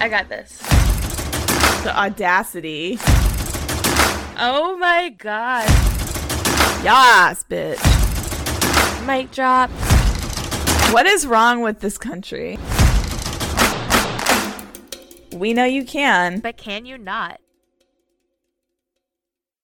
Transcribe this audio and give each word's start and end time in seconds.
I 0.00 0.08
got 0.08 0.30
this. 0.30 0.56
The 1.82 1.92
audacity. 1.94 2.98
Oh 4.38 4.76
my 4.80 5.10
god. 5.10 5.68
Yas, 6.82 7.44
bitch. 7.44 7.76
Mic 9.06 9.30
drop. 9.30 9.68
What 10.94 11.04
is 11.04 11.26
wrong 11.26 11.60
with 11.60 11.80
this 11.80 11.98
country? 11.98 12.58
We 15.32 15.52
know 15.52 15.66
you 15.66 15.84
can. 15.84 16.40
But 16.40 16.56
can 16.56 16.86
you 16.86 16.96
not? 16.96 17.38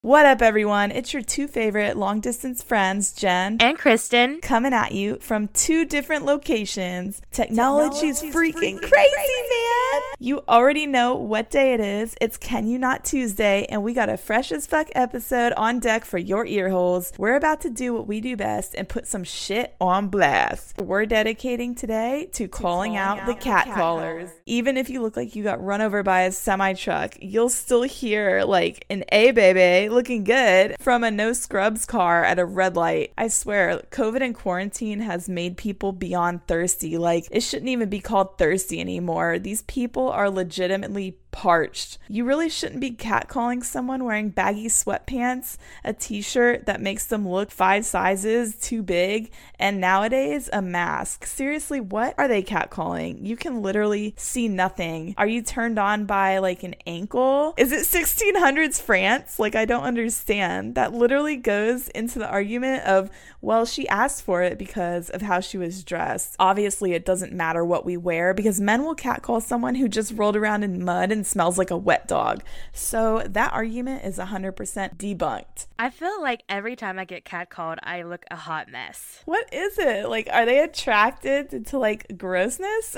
What 0.07 0.25
up, 0.25 0.41
everyone? 0.41 0.93
It's 0.93 1.13
your 1.13 1.23
two 1.23 1.49
favorite 1.49 1.97
long 1.97 2.21
distance 2.21 2.63
friends, 2.63 3.13
Jen 3.13 3.57
And 3.59 3.77
Kristen. 3.77 4.41
coming 4.41 4.73
at 4.73 4.93
you 4.93 5.17
from 5.21 5.49
two 5.49 5.85
different 5.85 6.25
locations. 6.25 7.21
Technology's, 7.33 8.21
Technology's 8.21 8.55
freaking, 8.55 8.79
freaking 8.79 8.89
crazy, 8.89 9.15
crazy, 9.17 9.43
man. 9.51 10.03
You 10.21 10.43
already 10.49 10.87
know 10.87 11.17
what 11.17 11.51
day 11.51 11.75
it 11.75 11.81
is. 11.81 12.15
It's 12.21 12.37
Can 12.37 12.69
You 12.69 12.79
Not 12.79 13.05
Tuesday, 13.05 13.67
and 13.69 13.83
we 13.83 13.95
got 13.95 14.09
a 14.09 14.17
fresh 14.17 14.53
as 14.53 14.65
fuck 14.65 14.87
episode 14.95 15.53
on 15.55 15.81
deck 15.81 16.05
for 16.05 16.19
your 16.19 16.47
ear 16.47 16.71
holes. 16.71 17.13
We're 17.19 17.35
about 17.35 17.63
to 17.63 17.71
do 17.71 17.93
what 17.93 18.07
we 18.07 18.21
do 18.21 18.37
best 18.37 18.77
and 18.77 18.89
put 18.89 19.09
some 19.09 19.25
shit 19.25 19.75
on 19.81 20.07
blast. 20.07 20.79
We're 20.79 21.07
dedicating 21.07 21.75
today 21.75 22.29
to, 22.35 22.47
calling, 22.47 22.93
calling 22.93 22.97
out, 22.97 23.19
out 23.19 23.27
the 23.27 23.35
the 23.35 23.41
cat, 23.41 23.65
cat 23.67 23.75
callers. 23.75 24.29
callers. 24.29 24.31
Even 24.47 24.77
if 24.77 24.89
you 24.89 25.03
look 25.03 25.17
like 25.17 25.35
you 25.35 25.43
got 25.43 25.61
run 25.61 25.81
over 25.81 26.05
by 26.05 26.23
a 26.23 26.31
semi 26.31 26.75
truck, 26.75 27.17
you'll 27.21 27.49
still 27.49 27.83
hear 27.83 28.45
like 28.45 28.87
an 28.89 29.03
A 29.11 29.33
baby 29.33 29.96
looking 29.97 30.25
good 30.25 30.77
from 30.79 31.03
a 31.03 31.11
no 31.11 31.33
scrubs 31.33 31.87
car 31.87 32.23
at 32.23 32.39
a 32.39 32.45
red 32.45 32.77
light. 32.77 33.13
I 33.17 33.29
swear, 33.29 33.83
COVID 33.91 34.21
and 34.21 34.35
quarantine 34.35 35.01
has 35.01 35.27
made 35.27 35.57
people 35.57 35.93
beyond 35.93 36.47
thirsty. 36.47 36.99
Like, 36.99 37.27
it 37.31 37.41
shouldn't 37.41 37.71
even 37.71 37.89
be 37.89 38.01
called 38.01 38.37
thirsty 38.37 38.79
anymore. 38.79 39.39
These 39.39 39.63
people 39.63 40.11
are 40.11 40.29
legitimately 40.29 41.17
parched. 41.37 41.99
You 42.09 42.25
really 42.25 42.49
shouldn't 42.49 42.81
be 42.81 42.93
catcalling 42.93 43.63
someone 43.63 44.05
wearing 44.05 44.31
baggy 44.31 44.69
sweatpants, 44.69 45.59
a 45.85 45.93
t 45.93 46.23
shirt 46.23 46.65
that 46.65 46.81
makes 46.81 47.05
them 47.05 47.29
look 47.29 47.51
five 47.51 47.85
sizes 47.85 48.57
too 48.57 48.83
big, 48.83 49.31
and 49.59 49.79
nowadays 49.79 50.49
a 50.51 50.63
mask. 50.63 51.27
Seriously, 51.27 51.79
what 51.79 52.15
are 52.17 52.27
they 52.27 52.43
catcalling? 52.43 53.27
You 53.27 53.37
can 53.37 53.61
literally 53.61 54.15
see 54.17 54.49
nothing. 54.49 55.15
Are 55.19 55.27
you 55.27 55.43
turned 55.43 55.79
on 55.79 56.07
by 56.07 56.39
like 56.39 56.63
an 56.63 56.75
ankle? 56.87 57.53
Is 57.59 57.71
it 57.71 57.83
1600s 57.83 58.81
France? 58.81 59.39
Like, 59.39 59.55
I 59.55 59.67
don't 59.67 59.85
understand. 59.85 60.75
That 60.75 60.95
literally 60.95 61.37
goes 61.37 61.89
into 61.89 62.19
the 62.19 62.29
argument 62.29 62.85
of, 62.85 63.11
well, 63.47 63.65
she 63.65 63.87
asked 63.87 64.25
for 64.25 64.43
it 64.43 64.59
because 64.59 65.09
of 65.09 65.23
how 65.23 65.39
she 65.39 65.57
was 65.57 65.85
dressed. 65.85 66.35
Obviously, 66.41 66.95
it 66.95 67.05
doesn't 67.05 67.33
matter 67.33 67.65
what 67.65 67.87
we 67.87 67.97
wear 67.97 68.35
because 68.35 68.61
men 68.61 68.83
will 68.83 68.97
catcall 68.97 69.41
someone 69.41 69.77
who 69.77 69.87
just 69.87 70.15
rolled 70.15 70.35
around 70.35 70.65
in 70.65 70.85
mud 70.85 71.13
and 71.13 71.25
smells 71.25 71.57
like 71.57 71.71
a 71.71 71.77
wet 71.77 72.09
dog. 72.09 72.43
So 72.73 73.23
that 73.25 73.53
argument 73.53 74.05
is 74.05 74.19
100% 74.19 74.97
debunked. 74.97 75.67
I 75.79 75.91
feel 75.91 76.21
like 76.21 76.43
every 76.49 76.75
time 76.75 76.99
I 76.99 77.05
get 77.05 77.25
catcalled, 77.25 77.77
I 77.85 78.03
look 78.03 78.25
a 78.33 78.37
hot 78.37 78.69
mess. 78.69 79.23
What 79.27 79.55
is 79.55 79.79
it? 79.79 80.09
Like, 80.09 80.29
are 80.33 80.45
they 80.45 80.59
attracted 80.59 81.51
to, 81.51 81.61
to 81.61 81.79
like 81.79 82.19
grossness? 82.19 82.97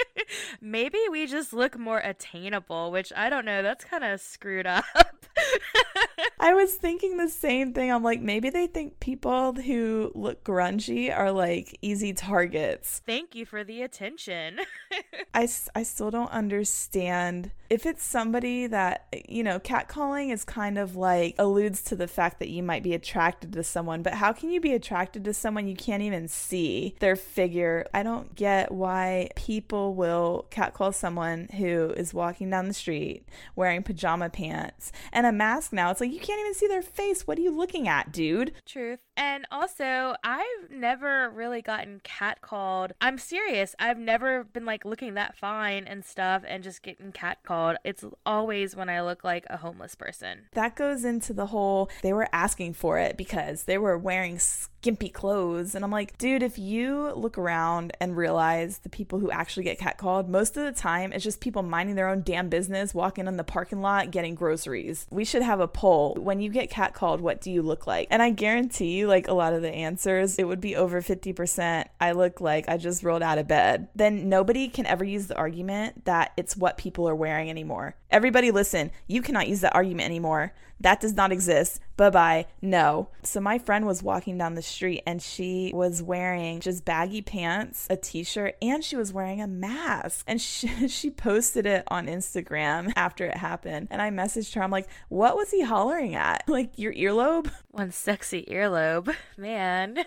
Maybe 0.60 0.98
we 1.10 1.26
just 1.26 1.54
look 1.54 1.78
more 1.78 2.00
attainable, 2.00 2.90
which 2.90 3.10
I 3.16 3.30
don't 3.30 3.46
know. 3.46 3.62
That's 3.62 3.86
kind 3.86 4.04
of 4.04 4.20
screwed 4.20 4.66
up. 4.66 4.84
I 6.40 6.54
was 6.54 6.74
thinking 6.74 7.16
the 7.16 7.28
same 7.28 7.72
thing. 7.72 7.92
I'm 7.92 8.02
like, 8.02 8.20
maybe 8.20 8.50
they 8.50 8.66
think 8.66 9.00
people 9.00 9.54
who 9.54 10.12
look 10.14 10.44
grungy 10.44 11.16
are 11.16 11.32
like 11.32 11.78
easy 11.82 12.12
targets. 12.12 13.02
Thank 13.06 13.34
you 13.34 13.46
for 13.46 13.64
the 13.64 13.82
attention. 13.82 14.60
I, 15.34 15.48
I 15.74 15.82
still 15.82 16.10
don't 16.10 16.30
understand 16.30 17.52
if 17.70 17.84
it's 17.84 18.02
somebody 18.02 18.66
that, 18.66 19.06
you 19.28 19.42
know, 19.42 19.58
catcalling 19.58 20.32
is 20.32 20.44
kind 20.44 20.78
of 20.78 20.96
like 20.96 21.34
alludes 21.38 21.82
to 21.82 21.96
the 21.96 22.08
fact 22.08 22.38
that 22.38 22.48
you 22.48 22.62
might 22.62 22.82
be 22.82 22.94
attracted 22.94 23.52
to 23.52 23.62
someone, 23.62 24.02
but 24.02 24.14
how 24.14 24.32
can 24.32 24.50
you 24.50 24.60
be 24.60 24.72
attracted 24.72 25.24
to 25.24 25.34
someone 25.34 25.68
you 25.68 25.76
can't 25.76 26.02
even 26.02 26.28
see 26.28 26.94
their 27.00 27.16
figure? 27.16 27.86
I 27.92 28.02
don't 28.02 28.34
get 28.34 28.72
why 28.72 29.28
people 29.36 29.94
will 29.94 30.46
catcall 30.50 30.92
someone 30.92 31.48
who 31.56 31.90
is 31.90 32.14
walking 32.14 32.48
down 32.50 32.68
the 32.68 32.74
street 32.74 33.28
wearing 33.54 33.82
pajama 33.82 34.30
pants 34.30 34.90
and 35.12 35.26
a 35.26 35.32
mask 35.32 35.72
now. 35.72 35.90
It's 35.90 36.00
like 36.00 36.07
you 36.12 36.20
can't 36.20 36.40
even 36.40 36.54
see 36.54 36.66
their 36.66 36.82
face. 36.82 37.26
What 37.26 37.38
are 37.38 37.42
you 37.42 37.50
looking 37.50 37.88
at, 37.88 38.12
dude? 38.12 38.52
Truth. 38.66 39.00
And 39.18 39.46
also, 39.50 40.14
I've 40.22 40.70
never 40.70 41.28
really 41.30 41.60
gotten 41.60 42.00
catcalled. 42.04 42.92
I'm 43.00 43.18
serious. 43.18 43.74
I've 43.80 43.98
never 43.98 44.44
been 44.44 44.64
like 44.64 44.84
looking 44.84 45.14
that 45.14 45.36
fine 45.36 45.88
and 45.88 46.04
stuff 46.04 46.44
and 46.46 46.62
just 46.62 46.82
getting 46.82 47.10
catcalled. 47.10 47.76
It's 47.84 48.04
always 48.24 48.76
when 48.76 48.88
I 48.88 49.02
look 49.02 49.24
like 49.24 49.44
a 49.50 49.56
homeless 49.56 49.96
person. 49.96 50.42
That 50.52 50.76
goes 50.76 51.04
into 51.04 51.32
the 51.32 51.46
whole 51.46 51.90
they 52.02 52.12
were 52.12 52.28
asking 52.32 52.74
for 52.74 52.98
it 52.98 53.16
because 53.16 53.64
they 53.64 53.76
were 53.76 53.98
wearing 53.98 54.38
skimpy 54.38 55.08
clothes. 55.08 55.74
And 55.74 55.84
I'm 55.84 55.90
like, 55.90 56.16
dude, 56.18 56.42
if 56.42 56.56
you 56.56 57.12
look 57.14 57.36
around 57.36 57.92
and 58.00 58.16
realize 58.16 58.78
the 58.78 58.88
people 58.88 59.18
who 59.18 59.30
actually 59.30 59.64
get 59.64 59.80
catcalled, 59.80 60.28
most 60.28 60.56
of 60.56 60.64
the 60.64 60.80
time 60.80 61.12
it's 61.12 61.24
just 61.24 61.40
people 61.40 61.62
minding 61.62 61.96
their 61.96 62.08
own 62.08 62.22
damn 62.22 62.48
business, 62.48 62.94
walking 62.94 63.26
in 63.26 63.36
the 63.36 63.44
parking 63.44 63.80
lot, 63.80 64.12
getting 64.12 64.36
groceries. 64.36 65.06
We 65.10 65.24
should 65.24 65.42
have 65.42 65.58
a 65.58 65.66
poll. 65.66 66.14
When 66.14 66.40
you 66.40 66.50
get 66.50 66.70
catcalled, 66.70 67.20
what 67.20 67.40
do 67.40 67.50
you 67.50 67.62
look 67.62 67.86
like? 67.86 68.06
And 68.10 68.22
I 68.22 68.30
guarantee 68.30 68.96
you, 68.96 69.07
like 69.08 69.26
a 69.26 69.34
lot 69.34 69.54
of 69.54 69.62
the 69.62 69.70
answers, 69.70 70.38
it 70.38 70.46
would 70.46 70.60
be 70.60 70.76
over 70.76 71.02
50%. 71.02 71.86
I 72.00 72.12
look 72.12 72.40
like 72.40 72.68
I 72.68 72.76
just 72.76 73.02
rolled 73.02 73.22
out 73.22 73.38
of 73.38 73.48
bed. 73.48 73.88
Then 73.96 74.28
nobody 74.28 74.68
can 74.68 74.86
ever 74.86 75.04
use 75.04 75.26
the 75.26 75.36
argument 75.36 76.04
that 76.04 76.32
it's 76.36 76.56
what 76.56 76.78
people 76.78 77.08
are 77.08 77.14
wearing 77.16 77.50
anymore. 77.50 77.96
Everybody, 78.10 78.50
listen, 78.50 78.90
you 79.06 79.22
cannot 79.22 79.48
use 79.48 79.60
that 79.62 79.74
argument 79.74 80.06
anymore. 80.06 80.52
That 80.80 81.00
does 81.00 81.14
not 81.14 81.32
exist. 81.32 81.80
Bye 81.98 82.10
bye. 82.10 82.46
No. 82.62 83.08
So, 83.24 83.40
my 83.40 83.58
friend 83.58 83.84
was 83.84 84.04
walking 84.04 84.38
down 84.38 84.54
the 84.54 84.62
street 84.62 85.02
and 85.04 85.20
she 85.20 85.72
was 85.74 86.00
wearing 86.00 86.60
just 86.60 86.84
baggy 86.84 87.22
pants, 87.22 87.88
a 87.90 87.96
t 87.96 88.22
shirt, 88.22 88.54
and 88.62 88.84
she 88.84 88.94
was 88.94 89.12
wearing 89.12 89.42
a 89.42 89.48
mask. 89.48 90.24
And 90.28 90.40
she, 90.40 90.68
she 90.88 91.10
posted 91.10 91.66
it 91.66 91.82
on 91.88 92.06
Instagram 92.06 92.92
after 92.94 93.26
it 93.26 93.36
happened. 93.36 93.88
And 93.90 94.00
I 94.00 94.10
messaged 94.10 94.54
her. 94.54 94.62
I'm 94.62 94.70
like, 94.70 94.88
what 95.08 95.36
was 95.36 95.50
he 95.50 95.62
hollering 95.62 96.14
at? 96.14 96.44
Like, 96.58 96.76
your 96.76 96.92
earlobe? 96.94 97.52
One 97.70 97.92
sexy 97.92 98.44
earlobe. 98.50 99.14
Man. 99.36 99.98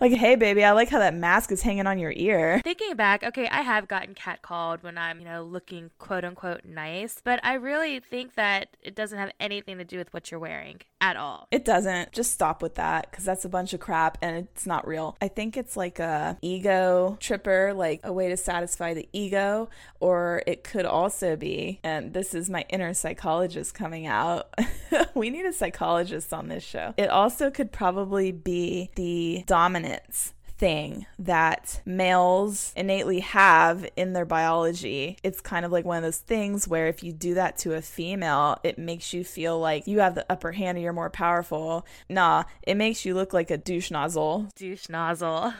like, 0.00 0.12
hey, 0.12 0.34
baby, 0.34 0.64
I 0.64 0.72
like 0.72 0.88
how 0.88 0.98
that 0.98 1.14
mask 1.14 1.52
is 1.52 1.62
hanging 1.62 1.86
on 1.86 1.98
your 1.98 2.12
ear. 2.16 2.60
Thinking 2.64 2.96
back, 2.96 3.22
okay, 3.22 3.46
I 3.48 3.60
have 3.60 3.86
gotten 3.86 4.14
catcalled 4.14 4.82
when 4.82 4.98
I'm, 4.98 5.20
you 5.20 5.24
know, 5.24 5.44
looking 5.44 5.90
quote 5.98 6.24
unquote 6.24 6.64
nice, 6.64 7.20
but 7.22 7.38
I 7.44 7.54
really 7.54 8.00
think 8.00 8.34
that 8.34 8.76
it 8.82 8.96
doesn't 8.96 9.18
have 9.18 9.30
anything 9.38 9.78
to 9.78 9.84
do 9.84 9.98
with 9.98 10.03
what 10.12 10.30
you're 10.30 10.40
wearing 10.40 10.80
at 11.00 11.16
all. 11.16 11.48
It 11.50 11.64
doesn't. 11.64 12.12
Just 12.12 12.32
stop 12.32 12.62
with 12.62 12.76
that 12.76 13.10
because 13.10 13.24
that's 13.24 13.44
a 13.44 13.48
bunch 13.48 13.72
of 13.72 13.80
crap 13.80 14.18
and 14.22 14.36
it's 14.36 14.66
not 14.66 14.86
real. 14.86 15.16
I 15.20 15.28
think 15.28 15.56
it's 15.56 15.76
like 15.76 15.98
a 15.98 16.38
ego 16.42 17.16
tripper, 17.20 17.72
like 17.74 18.00
a 18.04 18.12
way 18.12 18.28
to 18.28 18.36
satisfy 18.36 18.94
the 18.94 19.08
ego, 19.12 19.68
or 20.00 20.42
it 20.46 20.64
could 20.64 20.86
also 20.86 21.36
be, 21.36 21.80
and 21.82 22.12
this 22.12 22.34
is 22.34 22.48
my 22.48 22.64
inner 22.68 22.94
psychologist 22.94 23.74
coming 23.74 24.06
out. 24.06 24.52
we 25.14 25.30
need 25.30 25.46
a 25.46 25.52
psychologist 25.52 26.32
on 26.32 26.48
this 26.48 26.64
show. 26.64 26.94
It 26.96 27.10
also 27.10 27.50
could 27.50 27.72
probably 27.72 28.32
be 28.32 28.90
the 28.96 29.44
dominance 29.46 30.34
thing 30.64 31.04
that 31.18 31.82
males 31.84 32.72
innately 32.74 33.20
have 33.20 33.86
in 33.96 34.14
their 34.14 34.24
biology. 34.24 35.18
It's 35.22 35.42
kind 35.42 35.66
of 35.66 35.70
like 35.72 35.84
one 35.84 35.98
of 35.98 36.02
those 36.02 36.16
things 36.16 36.66
where 36.66 36.86
if 36.86 37.02
you 37.02 37.12
do 37.12 37.34
that 37.34 37.58
to 37.58 37.74
a 37.74 37.82
female, 37.82 38.58
it 38.62 38.78
makes 38.78 39.12
you 39.12 39.24
feel 39.24 39.60
like 39.60 39.86
you 39.86 39.98
have 39.98 40.14
the 40.14 40.24
upper 40.32 40.52
hand 40.52 40.78
and 40.78 40.82
you're 40.82 40.94
more 40.94 41.10
powerful. 41.10 41.84
Nah, 42.08 42.44
it 42.62 42.76
makes 42.76 43.04
you 43.04 43.12
look 43.12 43.34
like 43.34 43.50
a 43.50 43.58
douche 43.58 43.90
nozzle. 43.90 44.48
Douche 44.56 44.88
nozzle. 44.88 45.52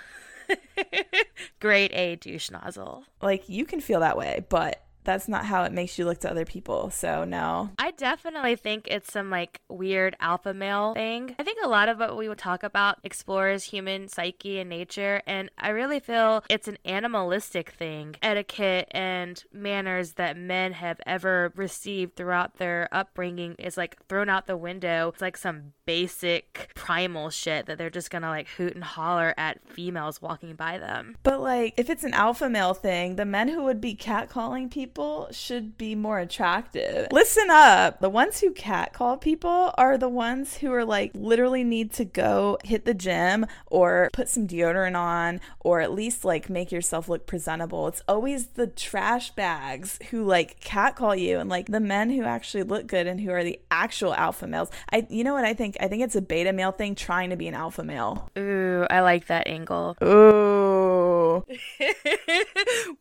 Great 1.61 1.93
A 1.93 2.17
douche 2.17 2.51
nozzle. 2.51 3.05
Like 3.21 3.47
you 3.47 3.67
can 3.67 3.83
feel 3.83 4.01
that 4.01 4.17
way, 4.17 4.47
but 4.49 4.87
that's 5.05 5.29
not 5.29 5.45
how 5.45 5.65
it 5.65 5.73
makes 5.73 5.99
you 5.99 6.05
look 6.05 6.19
to 6.21 6.31
other 6.31 6.45
people. 6.45 6.91
So 6.91 7.25
no. 7.25 7.71
I 7.79 7.91
definitely 7.93 8.57
think 8.57 8.87
it's 8.89 9.13
some 9.13 9.31
like 9.31 9.61
weird 9.69 10.17
alpha 10.21 10.55
male 10.55 10.95
thing. 10.95 11.35
I 11.39 11.43
think 11.43 11.59
a 11.63 11.69
lot 11.69 11.89
of 11.89 11.99
what 11.99 12.17
we 12.17 12.29
would 12.29 12.39
talk 12.39 12.63
about 12.63 12.99
explores 13.05 13.65
human 13.65 14.09
psyche 14.09 14.59
and 14.59 14.71
nature, 14.71 15.23
and 15.27 15.51
I 15.59 15.69
really 15.71 16.01
feel 16.01 16.45
it's 16.49 16.69
an 16.69 16.79
animalistic 16.85 17.71
thing. 17.71 18.17
Etiquette 18.23 18.89
and 18.91 19.43
manners 19.53 20.13
that 20.13 20.37
men 20.37 20.73
have 20.73 21.01
ever 21.07 21.53
received 21.57 22.17
throughout 22.17 22.57
their 22.57 22.89
upbringing 22.93 23.55
is 23.59 23.77
like 23.77 24.05
thrown 24.09 24.29
out 24.29 24.47
the 24.47 24.57
window. 24.57 25.11
It's 25.13 25.23
like 25.23 25.37
some 25.37 25.73
basic 25.87 26.71
primal 26.75 27.31
shit 27.31 27.67
that 27.67 27.79
they're 27.79 27.91
just 27.91 28.11
gonna 28.11 28.31
like 28.31 28.49
hoot 28.49 28.75
and 28.75 28.85
holler 28.85 29.35
at 29.37 29.61
females 29.69 30.23
walking 30.23 30.55
by 30.55 30.79
them. 30.79 31.17
But 31.23 31.41
like 31.41 31.75
if 31.77 31.91
it's 31.91 32.05
an 32.05 32.15
alpha 32.15 32.49
male 32.49 32.75
thing, 32.75 33.17
the 33.17 33.25
men 33.25 33.49
who 33.49 33.63
would 33.65 33.81
be 33.81 33.95
catcalling 33.95 34.71
people 34.71 34.94
people 34.95 35.27
should 35.33 35.77
be 35.77 35.97
more 35.97 36.21
attractive. 36.21 37.09
Listen 37.11 37.49
up. 37.51 37.99
The 37.99 38.09
ones 38.09 38.39
who 38.39 38.53
catcall 38.53 39.17
people 39.17 39.75
are 39.77 39.99
the 39.99 40.09
ones 40.09 40.59
who 40.59 40.73
are 40.73 40.85
like 40.85 41.11
literally 41.15 41.65
need 41.65 41.93
to 41.95 42.05
go 42.05 42.59
hit 42.63 42.85
the 42.85 42.95
gym 42.95 43.45
or 43.67 44.09
put 44.13 44.29
some 44.29 44.47
deodorant 44.47 44.97
on 44.97 45.41
or 45.59 45.81
at 45.81 45.91
least 45.93 46.25
like 46.25 46.49
make 46.49 46.71
yourself 46.71 47.09
look 47.09 47.27
presentable. 47.27 47.89
It's 47.89 48.03
always 48.07 48.47
the 48.51 48.69
trash 48.69 49.33
bags 49.33 49.99
who 50.11 50.23
like 50.23 50.61
catcall 50.61 51.17
you 51.17 51.41
and 51.41 51.51
like 51.51 51.67
the 51.67 51.81
men 51.81 52.11
who 52.11 52.23
actually 52.23 52.63
look 52.63 52.87
good 52.87 53.09
and 53.09 53.21
who 53.21 53.33
are 53.33 53.43
the 53.43 53.59
actual 53.73 54.15
alpha 54.15 54.47
males. 54.47 54.71
I 54.93 55.09
you 55.11 55.25
know 55.25 55.35
what 55.35 55.45
I 55.45 55.55
think? 55.55 55.77
I 55.81 55.89
think 55.89 56.05
it's 56.05 56.15
a 56.15 56.23
beta 56.23 56.53
male 56.53 56.71
thing 56.71 56.95
trying 56.95 57.31
to 57.31 57.37
be 57.37 57.49
an 57.49 57.55
alpha 57.55 57.83
male. 57.83 58.31
Ooh, 58.39 58.87
I 58.89 59.01
like 59.01 59.27
that 59.27 59.49
angle. 59.49 59.97
Ooh. 60.05 61.45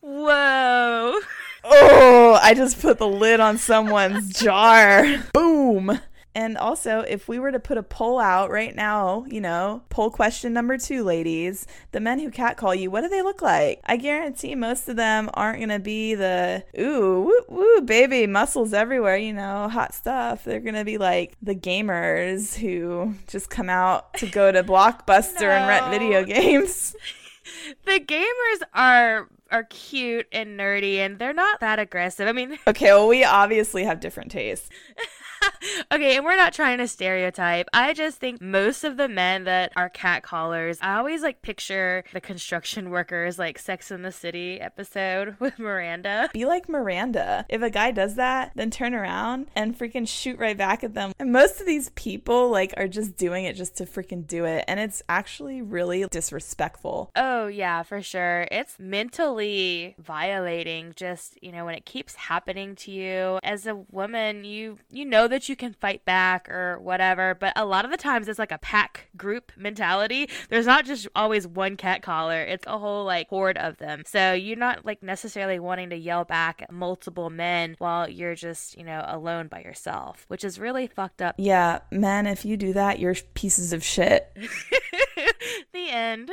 Whoa. 0.00 1.20
Oh, 1.64 2.38
I 2.42 2.54
just 2.54 2.80
put 2.80 2.98
the 2.98 3.08
lid 3.08 3.40
on 3.40 3.58
someone's 3.58 4.32
jar. 4.40 5.04
Boom. 5.32 5.98
And 6.36 6.58
also, 6.58 7.00
if 7.00 7.28
we 7.28 7.38
were 7.38 7.52
to 7.52 7.60
put 7.60 7.78
a 7.78 7.82
poll 7.82 8.18
out 8.18 8.50
right 8.50 8.74
now, 8.74 9.24
you 9.28 9.40
know, 9.40 9.82
poll 9.88 10.10
question 10.10 10.52
number 10.52 10.76
two, 10.76 11.04
ladies, 11.04 11.64
the 11.92 12.00
men 12.00 12.18
who 12.18 12.28
catcall 12.28 12.74
you, 12.74 12.90
what 12.90 13.02
do 13.02 13.08
they 13.08 13.22
look 13.22 13.40
like? 13.40 13.80
I 13.84 13.96
guarantee 13.96 14.56
most 14.56 14.88
of 14.88 14.96
them 14.96 15.30
aren't 15.34 15.58
going 15.58 15.68
to 15.68 15.78
be 15.78 16.16
the, 16.16 16.64
ooh, 16.76 17.30
woo, 17.48 17.56
woo, 17.56 17.80
baby, 17.82 18.26
muscles 18.26 18.72
everywhere, 18.72 19.16
you 19.16 19.32
know, 19.32 19.68
hot 19.68 19.94
stuff. 19.94 20.42
They're 20.42 20.58
going 20.58 20.74
to 20.74 20.84
be 20.84 20.98
like 20.98 21.36
the 21.40 21.54
gamers 21.54 22.56
who 22.56 23.14
just 23.28 23.48
come 23.48 23.70
out 23.70 24.14
to 24.14 24.26
go 24.26 24.50
to 24.50 24.64
Blockbuster 24.64 25.42
no. 25.42 25.50
and 25.50 25.68
rent 25.68 25.90
video 25.92 26.24
games. 26.24 26.96
the 27.84 28.00
gamers 28.00 28.66
are 28.74 29.28
are 29.54 29.64
cute 29.70 30.26
and 30.32 30.58
nerdy 30.58 30.96
and 30.96 31.20
they're 31.20 31.32
not 31.32 31.60
that 31.60 31.78
aggressive. 31.78 32.26
I 32.26 32.32
mean, 32.32 32.58
okay, 32.66 32.86
well, 32.86 33.06
we 33.06 33.24
obviously 33.24 33.84
have 33.84 34.00
different 34.00 34.32
tastes. 34.32 34.68
okay, 35.92 36.16
and 36.16 36.24
we're 36.24 36.36
not 36.36 36.52
trying 36.52 36.78
to 36.78 36.88
stereotype. 36.88 37.68
I 37.72 37.92
just 37.92 38.18
think 38.18 38.40
most 38.40 38.84
of 38.84 38.96
the 38.96 39.08
men 39.08 39.44
that 39.44 39.72
are 39.76 39.88
cat 39.88 40.22
callers, 40.22 40.78
I 40.80 40.96
always 40.96 41.22
like 41.22 41.42
picture 41.42 42.04
the 42.12 42.20
construction 42.20 42.90
workers 42.94 43.38
like 43.38 43.58
Sex 43.58 43.90
in 43.90 44.02
the 44.02 44.12
City 44.12 44.60
episode 44.60 45.36
with 45.40 45.58
Miranda. 45.58 46.30
Be 46.32 46.46
like 46.46 46.68
Miranda. 46.68 47.46
If 47.48 47.62
a 47.62 47.70
guy 47.70 47.90
does 47.90 48.16
that, 48.16 48.52
then 48.54 48.70
turn 48.70 48.94
around 48.94 49.46
and 49.54 49.78
freaking 49.78 50.08
shoot 50.08 50.38
right 50.38 50.56
back 50.56 50.84
at 50.84 50.94
them. 50.94 51.12
And 51.18 51.32
most 51.32 51.60
of 51.60 51.66
these 51.66 51.90
people 51.90 52.50
like 52.50 52.74
are 52.76 52.88
just 52.88 53.16
doing 53.16 53.44
it 53.44 53.56
just 53.56 53.76
to 53.76 53.84
freaking 53.84 54.26
do 54.26 54.44
it. 54.44 54.64
And 54.68 54.80
it's 54.80 55.02
actually 55.08 55.62
really 55.62 56.06
disrespectful. 56.10 57.10
Oh, 57.16 57.46
yeah, 57.46 57.82
for 57.82 58.02
sure. 58.02 58.46
It's 58.50 58.78
mentally 58.78 59.96
violating 59.98 60.92
just, 60.96 61.42
you 61.42 61.52
know, 61.52 61.64
when 61.64 61.74
it 61.74 61.84
keeps 61.84 62.14
happening 62.14 62.74
to 62.76 62.90
you. 62.90 63.38
As 63.42 63.66
a 63.66 63.74
woman, 63.74 64.44
you 64.44 64.78
you 64.90 65.04
know 65.04 65.28
that 65.28 65.48
you 65.48 65.53
can 65.56 65.72
fight 65.74 66.04
back 66.04 66.48
or 66.48 66.78
whatever, 66.80 67.34
but 67.34 67.52
a 67.56 67.64
lot 67.64 67.84
of 67.84 67.90
the 67.90 67.96
times 67.96 68.28
it's 68.28 68.38
like 68.38 68.52
a 68.52 68.58
pack 68.58 69.08
group 69.16 69.52
mentality. 69.56 70.28
There's 70.48 70.66
not 70.66 70.84
just 70.84 71.08
always 71.14 71.46
one 71.46 71.76
cat 71.76 72.02
caller, 72.02 72.40
it's 72.42 72.66
a 72.66 72.78
whole 72.78 73.04
like 73.04 73.28
horde 73.28 73.58
of 73.58 73.78
them. 73.78 74.02
So 74.06 74.32
you're 74.32 74.56
not 74.56 74.84
like 74.84 75.02
necessarily 75.02 75.58
wanting 75.58 75.90
to 75.90 75.96
yell 75.96 76.24
back 76.24 76.62
at 76.62 76.72
multiple 76.72 77.30
men 77.30 77.76
while 77.78 78.08
you're 78.08 78.34
just, 78.34 78.76
you 78.76 78.84
know, 78.84 79.04
alone 79.06 79.48
by 79.48 79.60
yourself, 79.62 80.24
which 80.28 80.44
is 80.44 80.58
really 80.58 80.86
fucked 80.86 81.22
up. 81.22 81.34
Yeah, 81.38 81.80
men, 81.90 82.26
if 82.26 82.44
you 82.44 82.56
do 82.56 82.72
that, 82.74 82.98
you're 82.98 83.14
pieces 83.34 83.72
of 83.72 83.84
shit. 83.84 84.36
the 85.74 85.90
end. 85.90 86.30